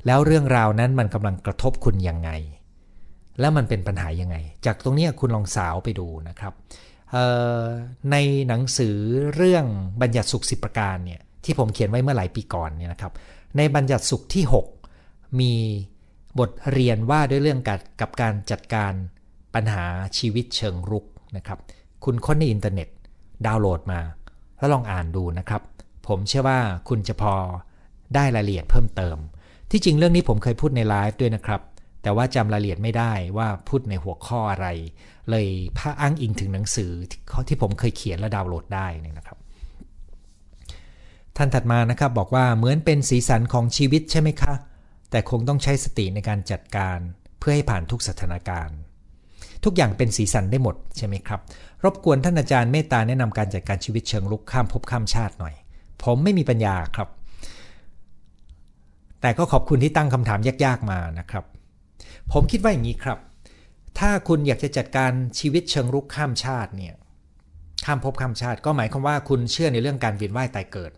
[0.05, 2.31] แล้วเรื่องราวนั้นมันกำลังกระทบคุณยังไง
[3.39, 4.35] แล้วมันเป็นปัญหายังไง
[4.65, 6.53] จากตรงนี้คุณลองสาวไปดูนะครับ
[8.11, 8.15] ใน
[8.47, 8.97] หนังสือ
[9.35, 9.65] เรื่อง
[10.01, 13.13] บัญญัติสุขสิบประการเนี่ยที่ผมเขียนไว้เมื่อหลายปีก่อนเนี่ยนะครับ
[13.57, 14.43] ในบัญญัติสุขที่
[14.91, 15.53] 6 มี
[16.39, 18.93] บทเรียนว่าด้วยเรื่องกับกับการจัดการ
[19.55, 19.85] ปัญหา
[20.17, 21.05] ชีวิตเชิงรุก
[21.37, 21.59] นะครับ
[22.03, 22.87] คุณค้นในอินเทอร์เน็ต
[23.45, 23.99] ดาวน์โหลดมา
[24.57, 25.61] แล้วลองอ่านดูนะครับ
[26.07, 27.33] ผมเชื่อว่าคุณจะพอ
[28.15, 29.17] ได้รายละเอียดเพิ่มเติม
[29.71, 31.61] ที่จริงเรื่องนี้ผมเคยพูดในไลฟ์ด้วยนะครับ
[32.03, 34.67] แต่ว่าจำรายละเอียดไม่ได้ว่าพูดในหัวข้ออะไร
[35.29, 35.47] เลย
[35.77, 36.91] พาอ้างอิงถึงหนังสือ
[37.47, 39.37] ที่ผมเคยเขียนและดาวน์โหลดได้นี่นะครับ
[41.37, 44.53] ท่านถัดมานะครับบอกว่าเหมือนเป็นสีสันของชีวิตใช่ไหมคะ
[45.11, 46.99] แต่คงต้องใช้สติในการจัดการ
[47.39, 48.77] เพื่อให้ผ่านทุกสถานการณ์
[49.63, 51.39] ทุกอย่างเป็นสีสันได้หมดใช่ไหมครับ
[51.83, 55.55] รบกวนท่านอาจารย์เมตตาแนะนำการจัดการชีวิตเชิงลุกข้ามภพข้ามชาติหน่อย
[56.03, 57.09] ผมไม่มีปัญญาครับ
[59.21, 61.45] แต่ก็ขอบคุณที่ตั้งคำถามยากๆมานะครับ
[62.31, 63.19] ผมคิดว่าอย่างนี้ครับ
[63.99, 66.95] ถ้าคุณอยากจะจัดการชีวิตเชิงลุกข้ามชาติเนี่ย
[67.85, 70.91] ข้ามภพข้ามชาติ ก็หมายความว่าคุณเชื่อในเรื่องการเวียนว่ายตายเกิด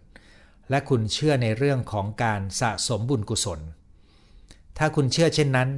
[0.70, 3.60] และคุณเชื่อในเรื่องของการสะสมบุญกุศล
[4.78, 5.70] ถ้าคุณเชื่อเช่นนั้น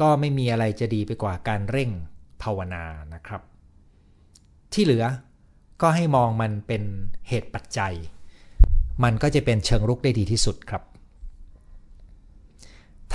[0.00, 1.90] ก็ไม่มีอะไรจะดีไปกว่าการเร่ง
[2.42, 2.84] ภาวนา
[3.14, 3.42] นะครับ
[4.72, 5.04] ที่เหลือ
[5.82, 6.82] ก็ให้มองมันเป็น
[7.28, 7.94] เหตุปัจจัย
[9.04, 10.82] มันก็จะเป็นเชิงรุกได้ดีที่สุดครับ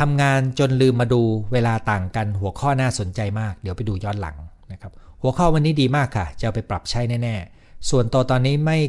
[0.04, 1.22] ทำงานจนลืมมาดู
[1.54, 4.38] เวลาต่างกันหัวข้อน่าสนใจมาก เดี๋ยวไปดูย้อนหลัง
[4.72, 4.92] นะครับ
[5.22, 8.80] หัวข้อวันนี้ดีมากค่ะ จะไปปรับใช้แน่ๆ ส่วนตัวตอนนี้ไม่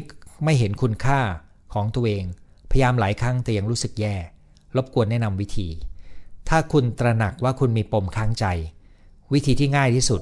[0.43, 1.19] ไม่เห็นคุณค่า
[1.73, 2.23] ของตัวเอง
[2.71, 4.15] พยายามหลายครั้งแต่ยังรู้สึกแย่
[4.75, 5.67] รบกวนแนะนำวิธี
[6.49, 8.45] ถ้าคุณตระหนักว่าคุณมีปมค้างใจ
[9.33, 10.21] วิธีที่ง่ายที่สุด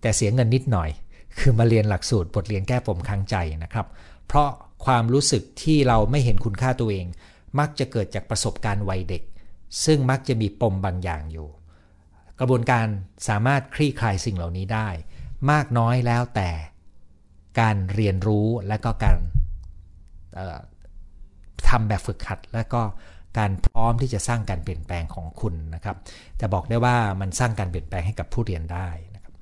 [0.00, 0.90] แต่เสียเงินนิดหน่อย
[1.38, 3.86] คือมาเรียนหลักสูตรบทเรียนแก้ปมค้างใจนะครับ
[4.26, 4.48] เพราะ
[4.84, 7.06] ความรู้สึกที่เราไม่เห็นคุณค่าตัวเอง
[7.58, 9.22] มักจะเกิดจากประสบการณ์วัยเด็ก
[9.84, 11.48] ซึ่งมักจะมีปมบางอย่างอยู่
[12.40, 12.86] กระบวนการ
[13.28, 14.88] สามารถคลี่คลายสิ่งเหล่านี้ได้
[15.50, 16.50] มากน้อยแล้วแต่
[17.60, 19.16] การเรียนรู้และก็การ
[21.68, 22.82] ทำแบบฝึกหัด และก็
[23.38, 25.96] การพร้อมที่จะสร้างการเปลี่ยนแปลงของคุณนะครับ
[26.38, 29.32] แต่บอกได้ว่ามันสร้างการเปลี่ยนแปลงให้กับผู้เรียนได้นะครับ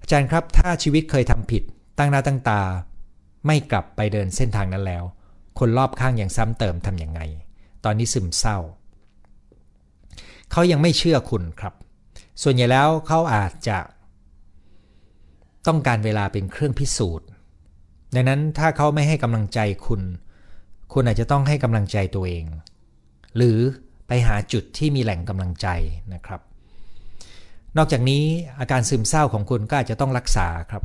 [0.00, 1.62] อาจารย์ครับถ้าชีวิตเคยทำผิด
[1.98, 2.60] ตั้งหน้าตั้งตา
[3.46, 5.04] ไม่กลับไปเดินเส้นทางนั้นแล้ว
[5.58, 7.20] คนรอบข้างยังซ้ำเติมทำยังไง
[7.84, 8.58] ตอนนี้ซึมเศร้า
[10.52, 11.74] เขายังไม่เชื่อคุณครับ
[12.42, 13.78] ส่วนใหญ่แล้วเขาอาจจะ
[15.66, 17.28] ต้องการเวลาเป็นเครื่องพิสูจน์
[18.14, 20.02] ดังนั้นถ้าเขาไม่ให้กำลังใจคุณ
[20.92, 22.44] คุณอาจจะต้องให้กำลังใจตัวเอง
[23.36, 23.58] หรือ
[24.08, 25.68] ไปหาจุดที่มีแหล่งกำลังใจ
[26.14, 26.40] นะครับ
[27.76, 28.22] นอกจากนี้
[28.60, 30.82] อาการซึมเศร้าของคุณก็อาจจะต้องรักษาครับ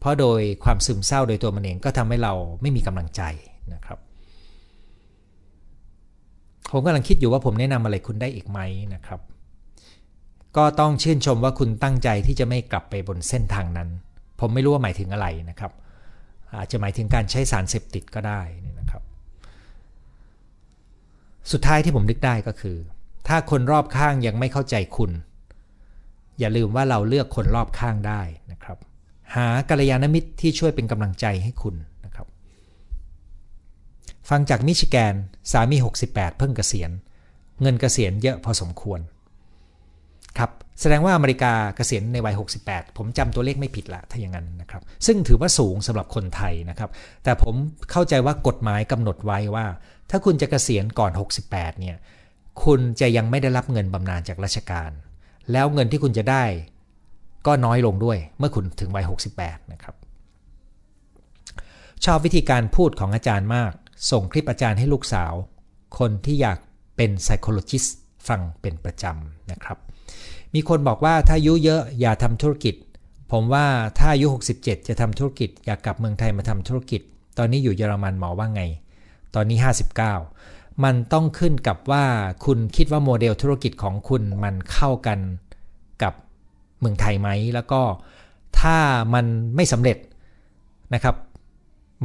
[0.00, 2.32] เพราะโดยความซึมเศร้าโดยตัวมันเองก็ทำให้เรา
[2.62, 3.22] ไม่มีกำลังใจ
[3.74, 3.98] นะครับ
[6.70, 8.58] ผมกำลังคิดอยู่ว่าผมแนะนำอะไรคุณได้อีกไหม
[8.94, 9.20] นะครับ
[10.56, 13.88] ก็ต้องชื่นชมว่าคุณตั้งใจที่จะไม่กลับไปบนเส้นทางนั้น
[14.40, 15.72] ผมไม่รู้ว่าหมายถึงอะไรนะครับ
[16.56, 18.40] อาจจะหมายถึงการใช้สารเสพติดก็ได้
[18.78, 19.02] นะครับ
[21.52, 22.76] สุดท้ายที่ผมนึกได้ก็คือ
[23.28, 25.10] ถ้าคนรอบข้างยังไม่เข้าใจคุณ
[26.38, 28.78] อย่าลืมว่าเราเลือกคนรอบข้างได้นะครับ
[29.34, 31.74] หากัลยาณมิตรที่ช่วยเป็นกำลังใจให้คุณ
[34.30, 35.14] ฟังจากมิชิแกน
[35.52, 35.76] สามี
[36.08, 36.90] 68 เพิ่งเกษียณ
[37.62, 39.00] เงินเกษียณเยอะพอสมควร
[40.38, 40.50] ครับ
[40.80, 46.90] แสดงว่าอเมริกาเกษียณในวัย 68 ผมจำตัวเลขไม่ผิดละถ้าอย่างนั้นนะครับ ซึ่งถือว่าสูงสำหรับคนไทยนะครับ
[47.24, 47.54] แต่ผม
[47.90, 49.66] เข้าใจว่ากฎหมายกำหนดไว้ว่า
[50.10, 51.12] ถ้าคุณจะเกษียณก่อน
[51.46, 51.96] 68 เนี่ย
[52.64, 54.90] คุณจะยังไม่ได้รับเงินบำนาญจากราชการ
[55.52, 56.44] แล้วเงินที่คุณจะได้
[57.46, 59.04] ก็น้อยลงด้วย เมื่อคุณถึงวัย
[59.36, 59.94] 68 นะครับ
[62.04, 63.72] ชอบวิธีการพูดของอาจารย์มาก
[64.10, 65.32] ส่งคลิปอาจารย์ให้ลูกสาว
[65.98, 66.58] คนที่อยาก
[66.96, 67.90] เป็น psychologist
[68.28, 69.78] ฟังเป็นประจำนะครับ
[70.54, 72.74] มีคนบอกว่าถ้าอายุเยอะอย่าทำธุรกิจ
[73.32, 73.66] ผมว่า
[73.98, 74.26] ถ้าอายุ
[74.58, 77.00] 67 จะทำธุรกิจ อยากกลับเมืองไทยมาทำธุรกิจ
[77.38, 78.62] ตอนนี้อยู่เยอรมันหมอว่าไง
[79.34, 79.58] ตอนนี้
[80.20, 82.04] 59 มันต้องขึ้นกับว่า
[82.44, 85.18] คุณคิดว่าโมเดลธุรกิจของคุณมันเข้ากัน
[86.02, 86.14] กับ
[86.80, 87.80] เมืองไทยไหม แล้วก็
[88.60, 88.76] ถ้า
[89.14, 89.26] มัน
[89.56, 89.98] ไม่สำเร็จ
[90.94, 91.14] นะครับ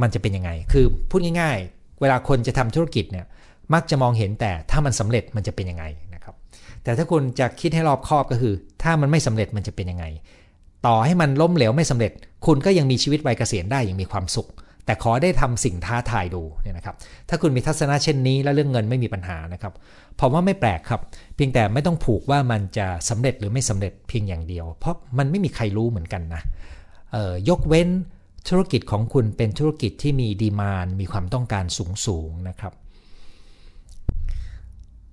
[0.00, 3.26] มันจะเป็นยังไง คือพูดง่ายๆ เวลาคนจะทำธุรกิจเนี่ย
[3.74, 5.84] มักจะมองเห็นแต่ถ้ามันสำเร็จมันจะเป็นยังไง
[6.14, 6.34] นะครับ
[6.82, 10.04] แต่ถ้าคุณจะคิดให้รอบคอบก็คือ ถ้ามันไม่สำเร็จมันจะเป็นยังไง
[10.86, 12.12] ต่อให้มันล้มเหลวไม่สำเร็จ
[12.46, 14.48] คุณก็ยังมีชีวิตวัยเกษียณได้อย่างมีความสุข
[14.86, 16.96] แต่ขอได้ทำสิ่งท้าทายดูเนี่ยนะครับ
[17.28, 19.72] ถ้าคุณมีทัศนะเช่นนี้และเรื่องเงินไม่มีปัญหานะครับ
[20.20, 21.00] ผมว่าไม่แปลกครับ
[21.36, 26.42] เพียงแต่ไม่ต้องผูกว่ามันจะสำเร็จหรือไม่สำเร็จเพียงอย่างเดียว เพราะมันไม่มีใครรู้เหมือนกันนะ
[27.48, 27.88] ยกเว้น
[28.48, 32.72] ธุรกิจของคุณเป็นธุรกิจที่มีดีมานมีความต้องการสูงสูงนะครับ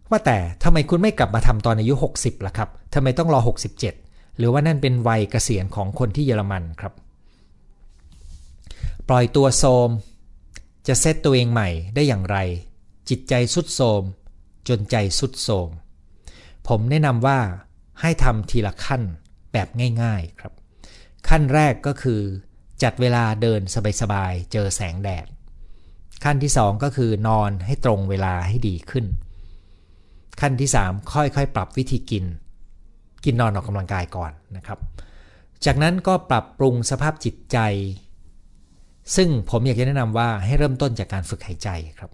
[0.09, 3.39] ว่าแต่ทำไมคุณไม่กลับมาทำตอนอายุ 60ล่ะครับทำไมต้องรอ
[3.89, 6.93] 67 หรือว่านั่นเป็นวัยเกษียณของคนที่เยอรมันครับ
[9.09, 9.89] ปล่อยตัวโทม
[10.87, 12.37] จะเซตตัวเองใหม่ได้อย่างไร
[13.09, 14.01] จิตใจสุดโทม
[14.67, 15.69] จนใจสุดโทม
[16.67, 17.39] ผมแนะนำว่า
[18.01, 19.01] ให้ทำทีละขั้น
[19.53, 19.67] แบบ
[20.01, 20.53] ง่าย ๆครับ
[21.27, 22.21] ขั้นแรกก็คือ
[22.83, 23.61] จัดเวลาเดิน
[24.01, 25.27] สบายๆ เจอแสงแดด
[26.23, 29.05] ขั้นที่ 2 ก็คือนอนให้ตรงเวลาให้ดีขึ้น
[30.41, 32.25] ขั้นที่ 3 ค่อยๆ ปรับวิธีกิน
[33.25, 34.79] กินนอนออกกำลังกายก่อนนะครับ
[35.65, 37.57] จากนั้นก็ปรับปรุงสภาพจิตใจ
[39.15, 41.69] ซึ่งผมอยากจะแนะนำว่าให้เริ่มต้นจากการฝึกหายใจ
[41.99, 42.11] ครับ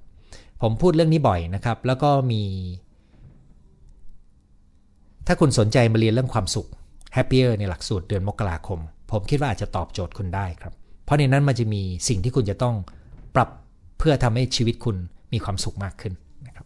[0.62, 2.44] ผมพูดเรื่องนี้บ่อยนะครับ แล้วก็มี
[5.28, 6.68] ถ้าคุณสนใจมาเรียนเรื่องความสุข
[7.16, 8.80] Happier ในหลักสูตรเดือนมกราคม
[9.12, 10.74] ผมคิดว่าอาจจะตอบโจทย์คุณได้ครับ
[11.06, 12.76] เพราะในนั้นมันจะมีสิ่งที่คุณจะต้อง
[13.36, 13.50] ปรับ
[14.00, 14.98] เพื่อทำให้ชีวิตคุณ
[15.34, 16.14] มีความสุขมากขึ้น
[16.48, 16.66] นะครับ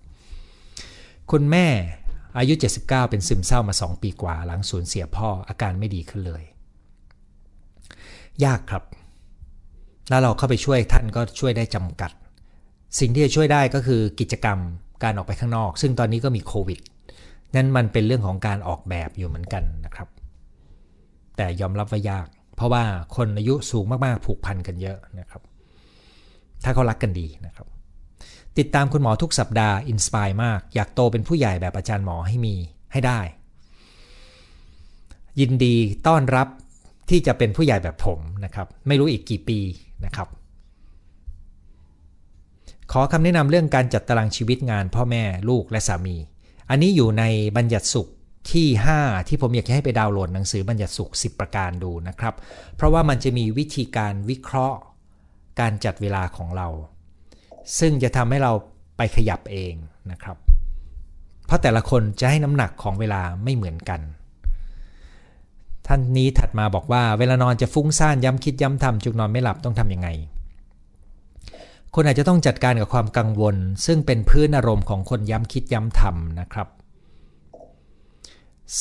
[1.31, 1.67] คุณแม่
[2.37, 6.43] อายุ 79 เป็นซึมเศร้ามา 2 ปีกว่า หลังสูญเสียพ่ออาการไม่ดีขึ้นเลย
[8.45, 8.83] ยากครับ
[10.09, 12.11] แล้วเราเข้าไปช่วยท่านก็ช่วยได้จำกัด
[12.99, 14.59] สิ่งที่จะช่วยได้ก็คือกิจกรรม
[15.03, 16.79] การออกไปข้างนอก ซึ่งตอนนี้ก็มีโควิด
[17.55, 20.07] นั่นมันเป็นเรื่องของการออกแบบอยู่เหมือนกันนะครับ
[21.37, 22.83] แต่ยอมรับว่ายาก เพราะว่า
[23.15, 25.41] คนอายุสูงมากๆ ผูกพันกันเยอะนะครับ
[26.63, 27.67] ถ้าเขารักกันดีนะครับ
[28.57, 32.55] ติดตามคุณหมอทุกสัปดาห์อินสปายมาก อยากโตเป็นผู้ใหญ่แบบอาจารย์หมอให้มี
[32.91, 33.19] ให้ได้
[35.39, 35.75] ยินดี
[36.07, 36.47] ต้อนรับ
[37.09, 39.59] ที่จะเป็นผู้ใหญ่แบบผมนะครับ ไม่รู้อีกกี่ปี
[40.05, 40.27] นะครับ
[42.91, 46.15] ขอคำแนะนำเรื่องการจัดตารางชีวิตงานพ่อแม่ลูกและสามี
[46.69, 47.23] อันนี้อยู่ใน
[47.57, 48.09] บัญญัติสุข
[48.51, 48.67] ที่
[48.99, 52.35] 5 ที่ผมอยากให้ไปดาวน์โหลดหนังสือบัญญัติสุข 10 ประการดูนะครับ
[52.75, 54.77] เพราะว่ามันจะมีวิธีการวิเคราะห์
[55.59, 56.67] การจัดเวลาของเรา
[57.79, 58.51] ซึ่งจะทำให้เรา
[58.97, 59.73] ไปขยับเอง
[60.11, 60.37] นะครับ
[61.45, 64.01] เพราะแต่ละคนจะให้น้ำหนักของเวลาไม่เหมือนกัน
[65.87, 70.07] ท่านนี้ถัดมาบอกว่าเวลานอนจะฟุ้งซ่านย้ำคิดย้ำทำจุกนอนไม่หลับต้องทำยังไง
[71.95, 76.67] คนอาจจะต้องจัดการกับความกังวล ซึ่งเป็นพื้นอารมณ์ของคนย้ำคิดย้ำทำนะครับ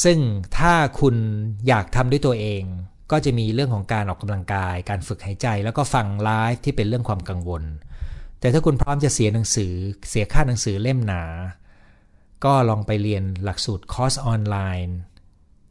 [0.03, 0.19] ซึ่ง
[0.59, 1.17] ถ้าคุณ
[1.69, 2.63] อยากทำด้วยตัวเอง
[3.11, 7.63] ก็จะมีเรื่องของการออกกำลังกาย การฝึกหายใจ แล้วก็ฟังไลฟ์ที่เป็นเรื่องความกังวล
[8.41, 9.73] แต่ถ้าคุณพร้อมจะเสียหนังสือ
[10.09, 11.25] เสียค่าหนังสือเล่มหนา
[12.45, 14.99] ก็ลองไปเรียนหลักสูตรคอร์สออนไลน์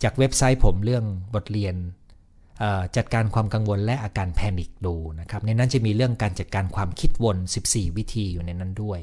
[0.04, 1.76] จากเว็บไซต์ผมเรื่องบทเรียน
[2.96, 9.00] จัดการความกังวลและอาการแพนิคดูนะครับ ในนั้นจะมีเรื่องการจัดการความคิดวน 14 วิธีอยู่ในนั้นด้วย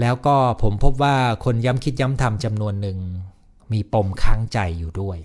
[0.00, 2.98] แล้วก็ผมพบว่าคนย้ำคิดย้ำทำจำนวนหนึ่ง
[3.72, 5.18] มีปมค้างใจอยู่ด้วย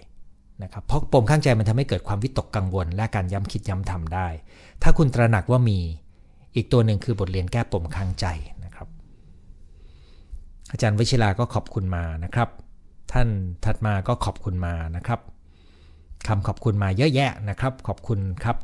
[0.64, 4.28] นะครับเพราะปมค้างใจมันทำให้เกิดความวิตกกังวล และการย้ำคิดย้ำทำได้
[4.82, 5.80] ถ้าคุณตระหนักว่ามี
[6.56, 8.26] อีกตัวหนึ่งคือบทเรียนแก้ปมค้างใจ
[8.66, 8.88] นะครับ
[10.72, 12.50] อาจารย์วิชิลาก็ขอบคุณมานะครับ
[13.12, 13.28] ท่าน
[13.66, 15.20] ถัดมาก็ขอบคุณมานะครับ
[16.28, 18.58] คำขอบคุณมาเยอะแยะนะครับ ขอบคุณครับ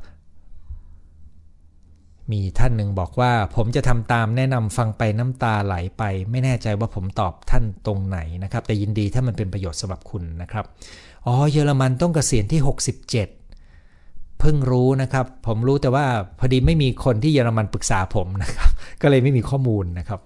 [2.31, 10.65] มีท่านหนึ่งบอกว่าผมจะทำตามแนะนำฟังไปน้ำตาไหลไป ไม่แน่ใจว่าผมตอบท่านตรงไหนนะครับ แต่ยินดีถ้ามันเป็นประโยชน์สำหรับคุณนะครับ
[11.25, 13.11] อ๋อเยอรมันต้องเกษียณที่ 67
[14.39, 16.05] เพิ่งรู้นะครับ ผมรู้แต่ว่า
[16.39, 18.69] พอดีไม่มีคนที่เยอรมันปรึกษาผมนะครับ
[19.01, 20.19] ก็เลยไม่มีข้อมูลนะครับ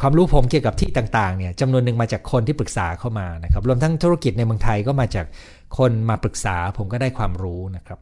[0.00, 5.26] ความรู้ผมเกี่ยวกับที่ต่างๆเนี่ยจำนวนหนึ่งมาจากคนที่ปรึกษาเข้ามานะครับรวมทั้งธุรกิจในเมืองไทยก็มาจาก
[5.78, 7.98] คนมาปรึกษา ผมก็ได้ความรู้นะครับ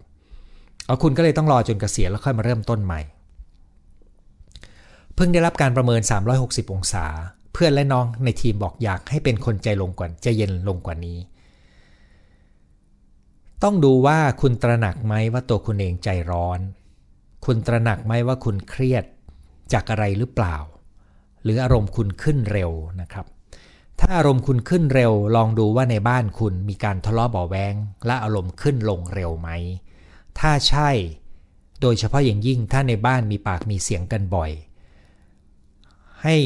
[0.86, 3.00] เอาคุณก็เลยต้องรอจนเกษียณแล้วค่อยมาเริ่มต้นใหม่
[5.16, 6.00] เพิ่งได้รับการประเมิน
[6.36, 7.06] 360 องศา
[7.52, 11.18] เพื่อนและน้องในทีมบอกอยากให้เป็นคนใจลงกว่าใจเย็นลงกว่านี้
[13.62, 16.60] ต้องดูว่าคุณตระหนักไหมว่าตัวคุณเองใจร้อน
[17.46, 19.04] คุณตระหนักไหมว่าคุณเครียด
[19.72, 20.56] จากอะไรหรือเปล่า
[21.42, 23.26] หรืออารมณ์คุณขึ้นเร็วนะครับ
[24.00, 27.74] ถ้าอารมณ์คุณขึ้นเร็ว ลองดูว่าในบ้านคุณมีการทะเลาะเบาแวง
[28.06, 29.48] และอารมณ์ขึ้นลงเร็วไหม
[30.38, 30.90] ถ้าใช่
[31.80, 34.50] โดยเฉพาะอย่างยิ่งถ้าในบ้านมีปากมีเสียงกันบ่อย
[36.22, 36.36] ให้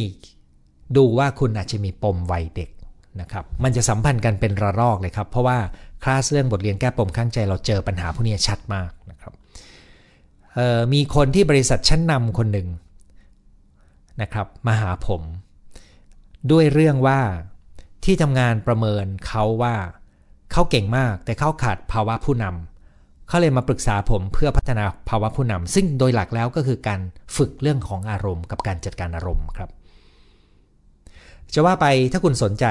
[0.97, 2.71] ดูว่าคุณอาจจะมีปมวัยเด็ก
[3.21, 5.59] นะครับ มันจะสัมพันธ์กันเป็นระลอกเลยครับ เพราะว่า
[6.03, 9.33] คลาสเรื่องบทเรียนแก้ปมข้างใจเราเจอปัญหาพวกนี้ชัดมากนะครับ
[10.93, 12.69] มีคนที่บริษัทชั้นนำคนหนึ่ง
[14.23, 15.23] นะครับมาหาผม
[16.51, 17.21] ด้วยเรื่องว่า
[18.05, 19.75] ที่ทำงานประเมินเขาว่า
[20.53, 22.80] เขาเก่งมากแต่เขาขาดภาวะผู้นำ
[23.31, 27.01] เขาเลยมาปรึกษาผมเพื่อพัฒนาภาวะผู้นำซึ่งโดยหลักแล้วก็คือการ
[27.37, 29.71] ฝึกเรื่องของอารมณ์ กับการจัดการอารมณ์ครับ
[31.55, 32.67] จะว่าไปถ้าคุณสนใจ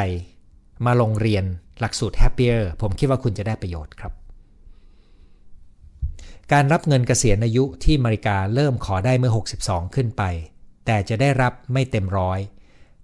[0.85, 1.45] มาลงเรียน
[1.79, 4.13] หลักสูตร Happier ผมคิดว่าคุณจะได้ประโยชน์ครับ
[6.51, 9.31] การรับเงินเกษียณอายุที่อเมริกาเริ่มขอได้เมื่อ
[9.63, 10.23] 62 ขึ้นไป
[10.85, 12.39] แต่จะได้รับไม่เต็มร้อย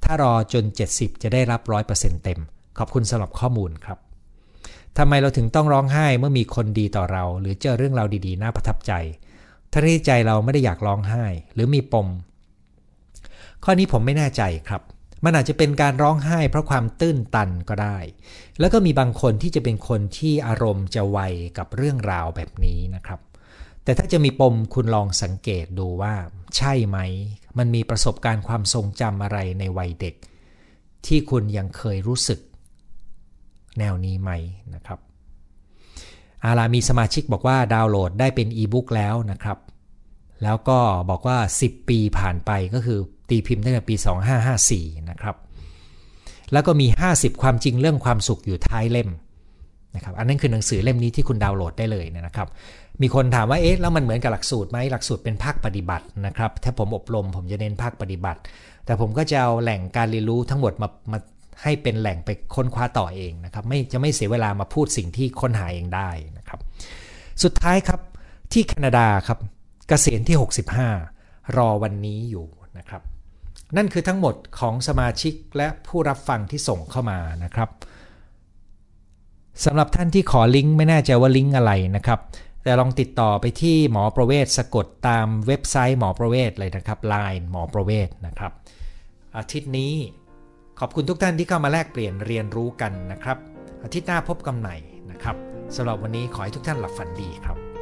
[0.04, 1.62] ถ้ารอจน 70 จะได้รับ
[1.94, 2.40] 100%เต็ม
[2.78, 4.00] ขอบคุณสำหรับข้อมูลครับ
[4.98, 8.94] ทำไมเราถึงต้องร้องไห้เมื่อมีคนดีต่อเรา หรือเจอเรื่องราวดีๆ น่าประทับใจ
[9.72, 12.08] ทั้งที่ใจเราไม่ได้อยากร้องไห้ หรือมีปม
[13.64, 14.82] ข้อนี้ผมไม่แน่ใจครับ
[15.24, 17.98] มันอาจจะเป็นการร้องไห้เพราะความตื้นตันก็ได้
[18.60, 21.20] แล้วก็มีบางคนที่จะเป็นคนที่อารมณ์จะไว
[21.58, 23.20] กับเรื่องราวแบบนี้นะครับ
[23.84, 26.14] แต่ถ้าจะมีปมคุณลองสังเกตดูว่า
[26.58, 26.98] ใช่ไหม
[27.58, 30.16] มันมีประสบการณ์ความทรงจำอะไรในวัยเด็ก
[31.06, 32.40] ที่คุณยังเคยรู้สึก
[33.80, 34.32] แนวนี้ไหม
[34.76, 35.00] นะครับ
[36.46, 39.58] อาลามีสมาชิกบอกว่าดาวน์โหลดได้เป็นอีบุ๊กแล้วนะครับ
[40.44, 43.00] แล้วก็บอกว่า 10 ปีผ่านไปก็คือ
[43.30, 43.96] ตีพิมพ์ตั้งแต่ปี
[44.52, 45.36] 2554 นะครับ
[46.52, 49.10] แล้วก็มี 50 ความจริงเรื่องความสุขอยู่ท้ายเล่ม
[49.96, 52.48] นะครับอันนั้นคือหนังสือเล่มนี้ที่คุณดาวน์โหลดได้เลยนะครับ
[53.02, 58.40] มีคนถามว่าเอ๊ะแล้วมันเหมือนกับหลักสูตรไหมหลักสูตรเป็นภาคปฏิบัตินะครับ ถ้าผมอบรมผมจะเน้นภาคปฏิบัติ
[58.86, 61.20] แต่ผมก็จะเอาแหล่งการเรียนรู้ทั้งหมดมามา
[61.62, 66.60] ให้เป็นแหล่งไปค้นคว้าต่อเองนะครับไม่จะไม่เสียเวลามาพูดสิ่งที่ค้นหาเองได้นะครับ
[67.44, 68.02] สุดท้ายครับ
[68.52, 69.48] ที่แคนาดาครับก
[69.88, 70.38] เกษียณที่
[70.94, 72.48] 65 รอวันนี้อยู่
[72.78, 73.02] นะครับ
[73.78, 77.70] นั่นคือทั้งหมดของสมาชิกและผู้รับฟังที่ส่งเข้ามานะครับ
[79.66, 82.20] สำหรับท่านที่ขอลิงก์ไม่แน่ใจว่าลิงก์อะไรนะครับ
[82.64, 88.52] แต่ลองติดต่อไปที่หมอประเวศสะกดตามเว็บไซต์หมอประเวศเลยนะครับ Line หมอประเวศนะครับ
[89.38, 89.94] อาทิตย์นี้
[90.80, 93.38] ขอบคุณทุกท่านที่เข้ามาแลกเปลี่ยนเรียนรู้กันนะครับ
[93.84, 94.76] อาทิตย์หน้าพบกันใหม่
[95.12, 95.36] นะครับ
[95.76, 97.75] สำหรับวันนี้ขอให้ทุกท่านหลับฝันดีครับ